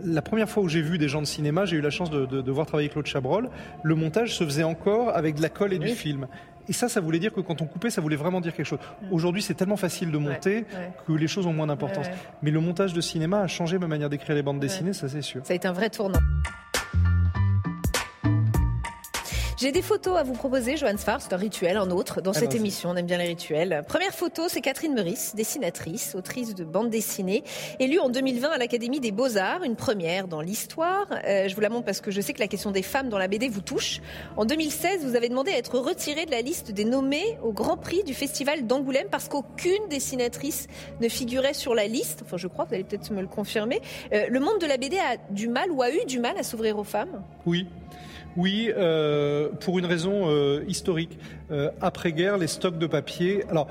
la 0.03 0.21
première 0.21 0.49
fois 0.49 0.63
où 0.63 0.69
j'ai 0.69 0.81
vu 0.81 0.97
des 0.97 1.07
gens 1.07 1.21
de 1.21 1.27
cinéma, 1.27 1.65
j'ai 1.65 1.77
eu 1.77 1.81
la 1.81 1.89
chance 1.89 2.09
de, 2.09 2.51
voir 2.51 2.65
travailler 2.65 2.89
Claude 2.89 3.05
Chabrol, 3.05 3.49
le 3.81 3.95
montage 3.95 4.35
se 4.35 4.43
faisait 4.43 4.63
encore 4.63 5.15
avec 5.15 5.35
de 5.35 5.41
la 5.41 5.49
colle 5.49 5.73
et 5.73 5.79
du 5.79 5.89
film. 5.89 6.27
Et 6.69 6.73
ça, 6.73 6.87
ça 6.87 7.01
voulait 7.01 7.19
dire 7.19 7.33
que 7.33 7.41
quand 7.41 7.61
on 7.61 7.65
coupait, 7.65 7.89
ça 7.89 7.99
voulait 7.99 8.15
vraiment 8.15 8.39
dire 8.39 8.55
quelque 8.55 8.65
chose. 8.65 8.79
Mm. 8.79 9.13
Aujourd'hui, 9.13 9.41
c'est 9.41 9.53
tellement 9.53 9.75
facile 9.75 10.11
de 10.11 10.17
monter 10.17 10.65
que 11.05 11.11
les 11.11 11.27
choses 11.27 11.45
ont 11.45 11.53
moins 11.53 11.67
d'importance. 11.67 12.07
Mais 12.41 12.51
le 12.51 12.61
montage 12.61 12.93
de 12.93 13.01
cinéma 13.01 13.41
a 13.41 13.47
changé 13.47 13.77
ma 13.77 13.87
manière 13.87 14.09
d'écrire 14.09 14.35
les 14.35 14.43
bandes 14.43 14.59
dessinées, 14.59 14.93
ça 14.93 15.09
c'est 15.09 15.21
sûr. 15.21 15.41
Ça 15.45 15.53
a 15.53 15.55
été 15.55 15.67
un 15.67 15.73
vrai 15.73 15.89
tournant. 15.89 16.19
J'ai 19.63 19.71
des 19.71 19.81
photos 19.81 20.17
à 20.17 20.23
vous 20.23 20.33
proposer, 20.33 20.75
Johannes 20.75 20.97
Farr. 20.97 21.21
C'est 21.21 21.31
un 21.31 21.37
rituel, 21.37 21.77
un 21.77 21.89
autre, 21.89 22.19
dans 22.19 22.33
cette 22.33 22.53
émission. 22.53 22.89
On 22.89 22.97
aime 22.97 23.05
bien 23.05 23.17
les 23.17 23.27
rituels. 23.27 23.81
Première 23.87 24.13
photo, 24.13 24.49
c'est 24.49 24.59
Catherine 24.59 24.93
Meurice, 24.93 25.35
dessinatrice, 25.35 26.15
autrice 26.15 26.53
de 26.53 26.65
bande 26.65 26.89
dessinée, 26.89 27.45
élue 27.79 27.97
en 27.99 28.09
2020 28.09 28.49
à 28.49 28.57
l'Académie 28.57 28.99
des 28.99 29.13
Beaux-Arts, 29.13 29.63
une 29.63 29.77
première 29.77 30.27
dans 30.27 30.41
l'histoire. 30.41 31.05
Euh, 31.25 31.47
je 31.47 31.55
vous 31.55 31.61
la 31.61 31.69
montre 31.69 31.85
parce 31.85 32.01
que 32.01 32.11
je 32.11 32.19
sais 32.19 32.33
que 32.33 32.41
la 32.41 32.49
question 32.49 32.71
des 32.71 32.81
femmes 32.81 33.07
dans 33.07 33.17
la 33.17 33.29
BD 33.29 33.47
vous 33.47 33.61
touche. 33.61 34.01
En 34.35 34.43
2016, 34.43 35.05
vous 35.05 35.15
avez 35.15 35.29
demandé 35.29 35.51
à 35.51 35.57
être 35.57 35.79
retirée 35.79 36.25
de 36.25 36.31
la 36.31 36.41
liste 36.41 36.71
des 36.71 36.83
nommés 36.83 37.37
au 37.41 37.53
Grand 37.53 37.77
Prix 37.77 38.03
du 38.03 38.13
Festival 38.13 38.67
d'Angoulême 38.67 39.07
parce 39.09 39.29
qu'aucune 39.29 39.87
dessinatrice 39.89 40.67
ne 40.99 41.07
figurait 41.07 41.53
sur 41.53 41.73
la 41.73 41.87
liste. 41.87 42.23
Enfin, 42.25 42.35
je 42.35 42.49
crois, 42.49 42.65
vous 42.65 42.73
allez 42.73 42.83
peut-être 42.83 43.13
me 43.13 43.21
le 43.21 43.27
confirmer. 43.27 43.79
Euh, 44.11 44.25
le 44.27 44.41
monde 44.41 44.59
de 44.59 44.65
la 44.65 44.75
BD 44.75 44.97
a 44.97 45.15
du 45.29 45.47
mal 45.47 45.71
ou 45.71 45.81
a 45.81 45.89
eu 45.89 46.03
du 46.05 46.19
mal 46.19 46.37
à 46.37 46.43
s'ouvrir 46.43 46.77
aux 46.77 46.83
femmes? 46.83 47.23
Oui. 47.45 47.65
Oui, 48.35 48.71
euh, 48.75 49.49
pour 49.59 49.79
une 49.79 49.85
raison 49.85 50.23
euh, 50.25 50.63
historique. 50.67 51.17
Euh, 51.51 51.69
après-guerre, 51.81 52.37
les 52.37 52.47
stocks 52.47 52.77
de 52.77 52.87
papier. 52.87 53.43
Alors, 53.49 53.67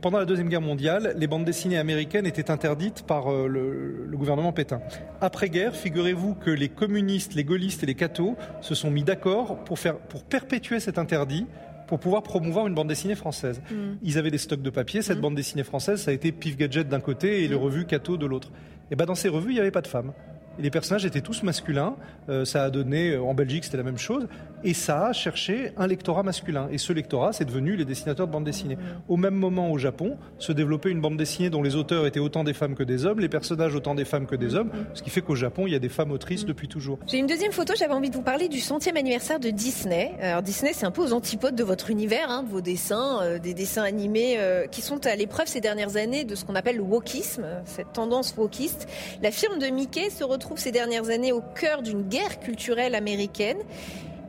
pendant 0.00 0.18
la 0.18 0.24
Deuxième 0.24 0.48
Guerre 0.48 0.60
mondiale, 0.60 1.14
les 1.16 1.26
bandes 1.26 1.44
dessinées 1.44 1.78
américaines 1.78 2.26
étaient 2.26 2.50
interdites 2.50 3.02
par 3.06 3.30
le, 3.30 4.06
le, 4.06 4.16
gouvernement 4.16 4.52
Pétain. 4.52 4.80
Après-guerre, 5.20 5.74
figurez-vous 5.74 6.34
que 6.34 6.50
les 6.50 6.68
communistes, 6.68 7.34
les 7.34 7.44
gaullistes 7.44 7.82
et 7.82 7.86
les 7.86 7.94
cathos 7.94 8.36
se 8.60 8.74
sont 8.74 8.90
mis 8.90 9.04
d'accord 9.04 9.58
pour, 9.64 9.78
faire, 9.78 9.96
pour 9.96 10.24
perpétuer 10.24 10.80
cet 10.80 10.98
interdit 10.98 11.46
pour 11.88 11.98
pouvoir 11.98 12.22
promouvoir 12.22 12.66
une 12.66 12.74
bande 12.74 12.88
dessinée 12.88 13.14
française. 13.14 13.62
Mm. 13.70 13.94
Ils 14.02 14.18
avaient 14.18 14.30
des 14.30 14.38
stocks 14.38 14.60
de 14.60 14.70
papier. 14.70 15.00
Cette 15.00 15.18
mm. 15.18 15.22
bande 15.22 15.34
dessinée 15.34 15.64
française, 15.64 16.02
ça 16.02 16.10
a 16.10 16.14
été 16.14 16.32
Pif 16.32 16.56
Gadget 16.56 16.86
d'un 16.86 17.00
côté 17.00 17.44
et 17.44 17.48
les 17.48 17.56
mm. 17.56 17.58
revues 17.58 17.86
Cato 17.86 18.16
de 18.16 18.26
l'autre. 18.26 18.50
Et 18.90 18.96
ben 18.96 19.06
dans 19.06 19.14
ces 19.14 19.28
revues, 19.28 19.50
il 19.50 19.54
n'y 19.54 19.60
avait 19.60 19.70
pas 19.70 19.80
de 19.80 19.86
femmes 19.86 20.12
les 20.58 20.70
personnages 20.70 21.04
étaient 21.04 21.20
tous 21.20 21.42
masculins. 21.42 21.96
Euh, 22.28 22.44
ça 22.44 22.64
a 22.64 22.70
donné, 22.70 23.12
euh, 23.12 23.22
en 23.22 23.34
Belgique, 23.34 23.64
c'était 23.64 23.76
la 23.76 23.82
même 23.82 23.98
chose. 23.98 24.26
Et 24.64 24.74
ça 24.74 25.06
a 25.06 25.12
cherché 25.12 25.72
un 25.76 25.86
lectorat 25.86 26.22
masculin. 26.22 26.68
Et 26.72 26.78
ce 26.78 26.92
lectorat, 26.92 27.32
c'est 27.32 27.44
devenu 27.44 27.76
les 27.76 27.84
dessinateurs 27.84 28.26
de 28.26 28.32
bande 28.32 28.44
dessinée. 28.44 28.76
Au 29.08 29.16
même 29.16 29.34
moment, 29.34 29.70
au 29.70 29.78
Japon, 29.78 30.16
se 30.38 30.52
développait 30.52 30.90
une 30.90 31.00
bande 31.00 31.16
dessinée 31.16 31.48
dont 31.48 31.62
les 31.62 31.76
auteurs 31.76 32.06
étaient 32.06 32.18
autant 32.18 32.42
des 32.42 32.54
femmes 32.54 32.74
que 32.74 32.82
des 32.82 33.06
hommes, 33.06 33.20
les 33.20 33.28
personnages 33.28 33.74
autant 33.74 33.94
des 33.94 34.04
femmes 34.04 34.26
que 34.26 34.34
des 34.34 34.56
hommes, 34.56 34.70
ce 34.94 35.02
qui 35.02 35.10
fait 35.10 35.20
qu'au 35.20 35.36
Japon, 35.36 35.66
il 35.66 35.72
y 35.72 35.76
a 35.76 35.78
des 35.78 35.88
femmes 35.88 36.10
autrices 36.10 36.44
depuis 36.44 36.66
toujours. 36.66 36.98
J'ai 37.06 37.18
une 37.18 37.26
deuxième 37.26 37.52
photo, 37.52 37.74
j'avais 37.78 37.92
envie 37.92 38.10
de 38.10 38.16
vous 38.16 38.22
parler 38.22 38.48
du 38.48 38.58
centième 38.58 38.96
anniversaire 38.96 39.38
de 39.38 39.50
Disney. 39.50 40.12
Alors 40.20 40.42
Disney, 40.42 40.72
c'est 40.72 40.86
un 40.86 40.90
peu 40.90 41.02
aux 41.02 41.12
antipodes 41.12 41.54
de 41.54 41.64
votre 41.64 41.90
univers, 41.90 42.30
hein, 42.30 42.42
de 42.42 42.48
vos 42.48 42.60
dessins, 42.60 43.20
euh, 43.22 43.38
des 43.38 43.54
dessins 43.54 43.84
animés 43.84 44.38
qui 44.70 44.82
sont 44.82 45.06
à 45.06 45.14
l'épreuve 45.14 45.46
ces 45.46 45.60
dernières 45.60 45.96
années 45.96 46.24
de 46.24 46.34
ce 46.34 46.44
qu'on 46.44 46.54
appelle 46.54 46.76
le 46.76 46.82
wokisme, 46.82 47.46
cette 47.64 47.92
tendance 47.92 48.34
wokiste. 48.36 48.88
La 49.22 49.30
firme 49.30 49.58
de 49.58 49.66
Mickey 49.66 50.10
se 50.10 50.24
retrouve 50.24 50.47
ces 50.56 50.72
dernières 50.72 51.10
années 51.10 51.32
au 51.32 51.40
cœur 51.40 51.82
d'une 51.82 52.02
guerre 52.02 52.40
culturelle 52.40 52.94
américaine. 52.94 53.58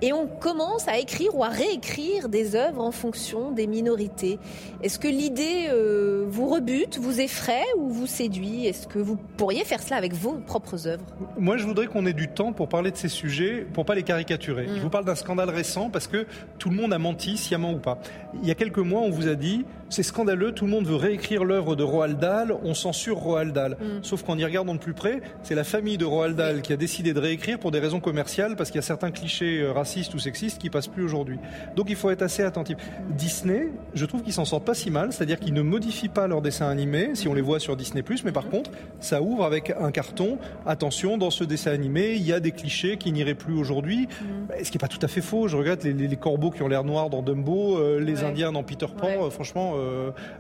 Et 0.02 0.14
on 0.14 0.28
commence 0.28 0.88
à 0.88 0.98
écrire 0.98 1.36
ou 1.36 1.44
à 1.44 1.50
réécrire 1.50 2.30
des 2.30 2.56
œuvres 2.56 2.82
en 2.82 2.92
fonction 2.92 3.52
des 3.52 3.68
minorités. 3.68 4.40
Est-ce 4.82 5.00
que 5.00 5.08
l'idée 5.08 5.68
euh, 5.70 6.26
vous 6.28 6.48
rebute, 6.48 6.98
vous 7.00 7.20
effraie 7.20 7.66
ou 7.78 7.90
vous 7.90 8.08
séduit? 8.08 8.66
Est-ce 8.66 8.88
que 8.88 9.00
vous 9.00 9.18
pourriez 9.38 9.66
faire 9.66 9.82
cela 9.82 9.98
avec 9.98 10.14
vos 10.14 10.34
propres 10.34 10.88
œuvres? 10.88 11.06
Moi, 11.38 11.58
je 11.58 11.66
voudrais 11.66 11.88
qu'on 11.88 12.06
ait 12.06 12.14
du 12.14 12.30
temps 12.30 12.54
pour 12.54 12.70
parler 12.70 12.92
de 12.92 12.98
ces 12.98 13.10
sujets, 13.10 13.68
pour 13.74 13.86
pas 13.86 13.96
les 13.96 14.04
caricaturer. 14.04 14.68
Mm. 14.68 14.76
Je 14.76 14.82
vous 14.82 14.90
parle 14.90 15.06
d'un 15.06 15.16
scandale 15.16 15.50
récent 15.50 15.90
parce 15.90 16.08
que 16.08 16.26
tout 16.58 16.70
le 16.70 16.76
monde 16.76 16.94
a 16.94 17.00
menti, 17.00 17.38
sciemment 17.38 17.74
ou 17.74 17.80
pas. 17.80 18.00
Il 18.42 18.48
y 18.48 18.52
a 18.52 18.56
quelques 18.56 18.78
mois, 18.78 19.02
on 19.02 19.10
vous 19.10 19.28
a 19.28 19.36
dit 19.36 19.66
c'est 19.90 20.04
scandaleux, 20.04 20.52
tout 20.52 20.66
le 20.66 20.72
monde 20.72 20.86
veut 20.86 20.96
réécrire 20.96 21.44
l'œuvre 21.44 21.76
de 21.76 21.84
Roald 21.84 22.20
Dahl, 22.20 22.56
on 22.64 22.76
censure 22.76 23.18
Roald 23.18 23.54
Dahl. 23.54 23.72
Mm. 23.80 24.04
Sauf 24.04 24.24
qu'en 24.24 24.38
y 24.38 24.46
regardant 24.46 24.76
de 24.76 24.80
plus 24.80 24.94
près, 24.94 25.22
c'est 25.44 25.56
la 25.56 25.64
famille 25.64 25.98
de 25.98 26.06
Roald 26.06 26.36
Dahl 26.36 26.62
qui 26.62 26.74
a 26.74 26.78
décidé 26.78 27.14
de 27.14 27.20
réécrire 27.20 27.60
pour 27.60 27.72
des 27.72 27.80
raisons 27.80 28.00
commerciales 28.00 28.56
parce 28.56 28.70
qu'il 28.70 28.78
y 28.78 28.84
a 28.84 28.88
certains 28.88 29.12
clichés 29.12 29.62
euh, 29.62 29.72
racistes 29.90 30.14
ou 30.14 30.20
sexistes 30.20 30.60
qui 30.60 30.70
passent 30.70 30.88
plus 30.88 31.04
aujourd'hui. 31.04 31.40
Donc 31.76 31.88
il 31.90 31.96
faut 31.96 32.12
être 32.12 32.22
assez 32.22 32.44
attentif. 32.44 32.78
Disney, 33.18 33.70
je 33.96 34.06
trouve 34.06 34.22
qu'ils 34.22 34.34
s'en 34.34 34.46
sortent 34.46 34.66
pas 34.66 34.76
si 34.76 34.92
mal, 34.92 35.12
c'est-à-dire 35.12 35.40
qu'ils 35.40 35.54
ne 35.54 35.64
modifient 35.64 36.10
pas 36.10 36.28
leurs 36.28 36.42
dessins 36.42 36.68
animés 36.68 37.16
si 37.16 37.28
on 37.28 37.34
les 37.34 37.42
voit 37.42 37.60
sur 37.60 37.76
Disney+, 37.76 38.04
mais 38.24 38.32
par 38.32 38.50
contre, 38.50 38.70
ça 39.00 39.22
ouvre 39.22 39.44
avec 39.46 39.72
un 39.72 39.92
carton. 39.92 40.38
Attention, 40.68 41.18
dans 41.18 41.32
ce 41.32 41.44
dessin 41.44 41.72
animé, 41.72 42.14
il 42.14 42.22
y 42.22 42.34
a 42.34 42.40
des 42.40 42.52
clichés 42.52 42.98
qui 42.98 43.12
n'iraient 43.12 43.34
plus 43.34 43.58
aujourd'hui. 43.58 44.08
Mm. 44.22 44.64
Ce 44.64 44.70
qui 44.70 44.78
n'est 44.78 44.80
pas 44.80 44.88
tout 44.88 45.00
à 45.02 45.08
fait 45.08 45.22
faux. 45.22 45.48
Je 45.48 45.58
regarde 45.58 45.84
les, 45.84 46.18
corbeaux 46.18 46.52
qui 46.52 46.62
ont 46.62 46.68
l'air 46.68 46.84
noirs 46.84 47.10
dans 47.10 47.24
Dumbo, 47.24 47.78
euh, 47.78 48.00
les 48.00 48.24
Indiens 48.24 48.52
dans 48.52 48.64
Peter 48.64 48.88
Pan. 48.96 49.26
Euh, 49.26 49.30
franchement, 49.30 49.74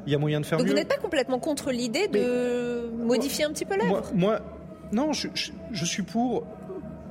il 0.06 0.12
y 0.12 0.16
a 0.16 0.20
moyen 0.20 0.42
de 0.42 0.46
faire 0.46 0.60
Donc 0.60 0.68
mieux. 0.68 0.74
Vous 0.74 0.78
n'êtes 0.78 0.88
pas 0.88 0.98
complètement 0.98 1.40
contre 1.40 1.72
l'idée 1.72 2.08
de 2.08 2.90
modifier 3.04 3.46
un 3.46 3.50
petit 3.50 3.66
peu 3.66 3.78
l'œuvre? 3.78 4.04
moi, 4.14 4.40
non, 4.92 5.14
je, 5.14 5.28
je, 5.72 5.86
suis 5.86 6.04
pour 6.04 6.44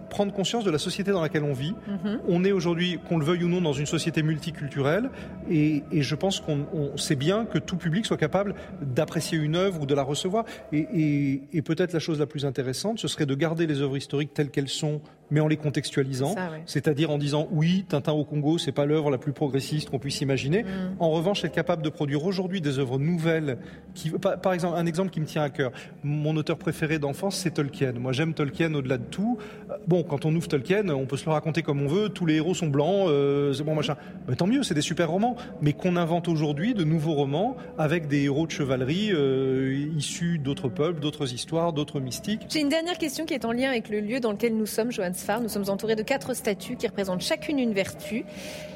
prendre 0.09 0.33
conscience 0.33 0.65
de 0.65 0.71
la 0.71 0.79
société 0.79 1.11
dans 1.13 1.23
laquelle 1.23 1.45
on 1.45 1.53
vit. 1.53 1.75
Mhm. 1.87 2.21
On 2.29 2.45
est 2.45 2.53
aujourd'hui, 2.53 2.99
qu'on 3.09 3.19
le 3.19 3.25
veuille 3.25 3.45
ou 3.45 3.49
non, 3.49 3.61
dans 3.61 3.73
une 3.73 3.87
société 3.87 4.23
multiculturelle, 4.23 5.11
et, 5.51 5.83
et 5.93 6.03
je 6.03 6.15
pense 6.15 6.41
qu'on 6.41 6.97
sait 6.97 7.17
bien 7.17 7.45
que 7.45 7.59
tout 7.59 7.77
public 7.77 8.07
soit 8.07 8.17
capable 8.17 8.55
d'apprécier 8.81 9.39
une 9.39 9.57
œuvre 9.57 9.83
ou 9.83 9.87
de 9.87 9.95
la 9.95 10.03
recevoir. 10.03 10.45
Et, 10.73 10.87
et, 10.95 11.43
et 11.53 11.63
peut-être 11.63 11.93
la 11.93 12.01
chose 12.01 12.19
la 12.19 12.27
plus 12.27 12.45
intéressante, 12.45 12.99
ce 12.99 13.09
serait 13.09 13.27
de 13.27 13.35
garder 13.35 13.67
les 13.67 13.81
œuvres 13.81 13.97
historiques 13.97 14.35
telles 14.35 14.51
qu'elles 14.51 14.69
sont, 14.69 15.01
mais 15.31 15.41
en 15.41 15.49
les 15.49 15.57
contextualisant, 15.57 16.35
c'est-à-dire 16.67 17.11
en 17.11 17.19
disant 17.19 17.49
oui, 17.51 17.85
Tintin 17.89 18.13
au 18.13 18.25
Congo, 18.25 18.59
c'est 18.59 18.73
pas 18.73 18.87
l'œuvre 18.87 19.11
la 19.11 19.19
plus 19.19 19.33
progressiste 19.33 19.91
qu'on 19.91 19.99
puisse 19.99 20.21
imaginer. 20.21 20.63
Mhm. 20.63 20.97
En 20.99 21.11
revanche, 21.11 21.45
être 21.45 21.53
capable 21.53 21.83
de 21.83 21.89
produire 21.89 22.25
aujourd'hui 22.25 22.61
des 22.61 22.79
œuvres 22.79 22.99
nouvelles, 22.99 23.59
qui, 23.95 24.11
par, 24.11 24.41
par 24.41 24.53
exemple, 24.53 24.77
un 24.77 24.87
exemple 24.87 25.11
qui 25.11 25.21
me 25.21 25.27
tient 25.27 25.43
à 25.43 25.51
cœur. 25.51 25.73
Mon 26.03 26.37
auteur 26.37 26.57
préféré 26.57 26.99
d'enfance, 26.99 27.37
c'est 27.37 27.53
Tolkien. 27.53 27.93
Moi, 27.93 28.13
j'aime 28.13 28.35
Tolkien 28.35 28.75
au-delà 28.75 28.99
de 28.99 29.05
tout. 29.05 29.39
Bon, 29.87 30.03
quand 30.03 30.25
on 30.25 30.35
ouvre 30.35 30.49
Tolkien, 30.49 30.89
on 30.89 31.07
peut 31.07 31.17
se 31.17 31.27
le 31.27 31.33
raconter 31.33 31.63
comme 31.63 31.83
on 31.83 31.89
veut, 31.89 32.09
tous 32.09 32.27
les 32.27 32.37
héros 32.37 32.55
sont 32.55 32.69
blancs, 32.69 33.09
euh, 33.09 33.53
c'est 33.53 33.65
bon 33.65 33.75
machin. 33.75 33.97
Mais 34.29 34.37
tant 34.37 34.47
mieux, 34.47 34.63
c'est 34.63 34.75
des 34.75 34.81
super 34.81 35.11
romans. 35.11 35.37
Mais 35.61 35.73
qu'on 35.73 35.97
invente 35.97 36.29
aujourd'hui 36.29 36.75
de 36.75 36.85
nouveaux 36.85 37.15
romans 37.15 37.57
avec 37.77 38.09
des 38.09 38.25
héros 38.25 38.47
de 38.47 38.53
chevalerie 38.53 39.11
euh, 39.13 39.89
issus 39.97 40.39
d'autres 40.39 40.69
peuples, 40.69 41.01
d'autres 41.01 41.33
histoires, 41.33 41.73
d'autres 41.73 42.01
mystiques. 42.01 42.47
J'ai 42.49 42.61
une 42.61 42.69
dernière 42.69 42.99
question 42.99 43.27
qui 43.27 43.35
est 43.35 43.45
en 43.45 43.53
lien 43.53 43.71
avec 43.71 43.89
le 43.89 44.01
lieu 44.01 44.21
dans 44.21 44.33
lequel 44.33 44.57
nous 44.57 44.67
sommes, 44.67 44.93
Johannes 44.93 45.15
Nous 45.43 45.49
sommes 45.49 45.69
entourés 45.69 45.97
de 45.97 46.03
quatre 46.03 46.35
statues 46.35 46.77
qui 46.77 46.87
représentent 46.87 47.21
chacune 47.21 47.59
une 47.59 47.73
vertu. 47.73 48.25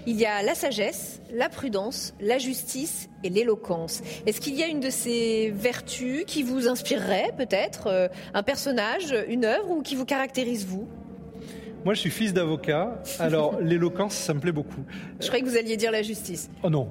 Il 0.07 0.21
y 0.21 0.27
a 0.27 0.43
la 0.43 0.55
sagesse, 0.55 1.21
la 1.33 1.49
prudence, 1.49 2.15
la 2.21 2.39
justice 2.39 3.09
et 3.25 3.31
l'éloquence. 3.31 4.03
Est-ce 4.27 4.41
qu'il 4.41 4.55
y 4.55 4.63
a 4.63 4.67
une 4.67 4.81
de 4.81 4.91
ces 4.91 5.51
vertus 5.55 6.25
qui 6.27 6.43
vous 6.43 6.69
inspirerait 6.69 7.31
peut-être, 7.37 7.87
euh, 7.87 8.09
un 8.35 8.43
personnage, 8.43 9.15
une 9.29 9.45
œuvre 9.45 9.71
ou 9.71 9.83
qui 9.83 9.95
vous 9.95 10.05
caractérise 10.05 10.67
vous? 10.67 10.89
Moi, 11.85 11.95
je 11.95 12.01
suis 12.01 12.11
fils 12.11 12.33
d'avocat, 12.33 13.03
alors 13.19 13.59
l'éloquence, 13.61 14.15
ça 14.15 14.35
me 14.35 14.41
plaît 14.41 14.53
beaucoup. 14.53 14.85
Je 15.21 15.27
croyais 15.27 15.43
que 15.45 15.49
vous 15.49 15.57
alliez 15.57 15.77
dire 15.77 15.91
la 15.91 16.03
justice. 16.03 16.49
Oh 16.63 16.71
non. 16.71 16.89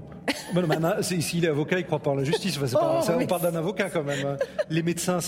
S'il 1.01 1.45
est 1.45 1.49
avocat, 1.49 1.79
il 1.79 1.85
croit 1.85 1.99
pas 1.99 2.11
en 2.11 2.15
la 2.15 2.23
justice. 2.23 2.59
Oh, 2.73 2.77
on 3.09 3.25
parle 3.25 3.41
d'un 3.41 3.55
avocat 3.55 3.89
quand 3.89 4.03
même. 4.03 4.37
Les 4.69 4.83
médecins, 4.83 5.19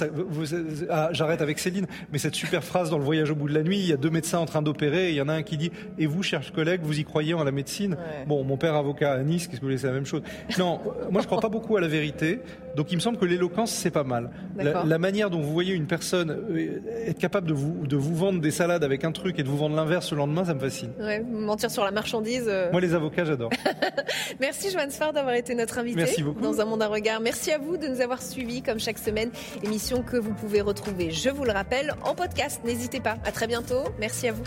ah, 0.90 1.10
j'arrête 1.12 1.42
avec 1.42 1.60
Céline, 1.60 1.88
mais 2.12 2.20
cette 2.20 2.36
super 2.36 2.64
phrase 2.64 2.90
dans 2.90 2.98
Le 2.98 3.04
voyage 3.04 3.32
au 3.32 3.36
bout 3.36 3.50
de 3.50 3.54
la 3.54 3.64
nuit, 3.64 3.80
il 3.80 3.88
y 3.88 3.94
a 3.94 3.98
deux 3.98 4.10
médecins 4.10 4.40
en 4.40 4.46
train 4.46 4.62
d'opérer, 4.62 5.10
il 5.10 5.16
y 5.16 5.22
en 5.22 5.30
a 5.30 5.34
un 5.34 5.44
qui 5.44 5.58
dit 5.58 5.72
Et 5.98 6.06
vous, 6.06 6.24
chers 6.24 6.52
collègues, 6.52 6.82
vous 6.84 7.00
y 7.00 7.04
croyez 7.04 7.34
en 7.34 7.44
la 7.44 7.52
médecine? 7.52 7.98
Bon, 8.28 8.44
mon 8.44 8.58
père 8.58 8.76
avocat 8.76 9.14
à 9.14 9.20
Nice, 9.20 9.48
qu'est-ce 9.48 9.58
que 9.58 9.62
vous 9.62 9.68
voulez, 9.68 9.78
c'est 9.78 9.88
la 9.88 9.94
même 9.94 10.06
chose. 10.06 10.22
Non, 10.58 10.80
moi 11.12 11.22
je 11.22 11.28
crois 11.28 11.40
pas 11.40 11.50
beaucoup 11.50 11.78
à 11.78 11.82
la 11.82 11.88
vérité, 11.88 12.40
donc 12.76 12.92
il 12.92 12.96
me 12.96 13.02
semble 13.02 13.18
que 13.18 13.26
l'éloquence, 13.26 13.72
c'est 13.72 13.92
pas 13.92 14.04
mal. 14.04 14.32
La, 14.58 14.98
manière 14.98 15.30
dont 15.30 15.42
vous 15.42 15.52
voyez 15.52 15.74
une 15.74 15.88
personne 15.88 16.32
euh, 16.32 16.80
être 17.08 17.18
capable 17.18 17.48
de 17.48 17.54
vous, 17.54 17.86
de 17.86 17.98
vous 17.98 18.16
vendre 18.16 18.40
des 18.40 18.52
salades 18.52 18.84
avec 18.84 19.04
un 19.04 19.12
truc 19.12 19.38
et 19.38 19.44
de 19.44 19.50
vous 19.50 19.58
vendre 19.58 19.76
l'inverse 19.76 20.12
le 20.12 20.18
lendemain, 20.18 20.46
ça 20.46 20.54
me 20.54 20.60
fascine. 20.60 20.92
mentir 21.30 21.70
sur 21.70 21.84
la 21.84 21.92
marchandise. 21.92 22.46
Euh. 22.48 22.72
Moi, 22.72 22.80
les 22.80 22.94
avocats, 22.94 23.26
j'adore. 23.26 23.50
Merci 24.40 24.72
Joanne 24.72 24.83
D'avoir 25.14 25.36
été 25.36 25.56
notre 25.56 25.78
invité 25.78 25.98
Merci 25.98 26.24
beaucoup. 26.24 26.42
dans 26.42 26.60
Un 26.60 26.66
Monde 26.66 26.82
à 26.82 26.88
Regard. 26.88 27.22
Merci 27.22 27.52
à 27.52 27.58
vous 27.58 27.78
de 27.78 27.88
nous 27.88 28.02
avoir 28.02 28.22
suivis 28.22 28.62
comme 28.62 28.80
chaque 28.80 28.98
semaine. 28.98 29.32
Émission 29.64 30.04
que 30.04 30.18
vous 30.18 30.34
pouvez 30.34 30.62
retrouver, 30.62 31.12
je 31.12 31.30
vous 31.30 31.46
le 31.46 31.52
rappelle, 31.52 31.94
en 32.04 32.16
podcast. 32.16 32.62
N'hésitez 32.66 33.00
pas. 33.00 33.18
À 33.26 33.32
très 33.32 33.48
bientôt. 33.48 33.84
Merci 34.00 34.28
à 34.28 34.34
vous. 34.34 34.44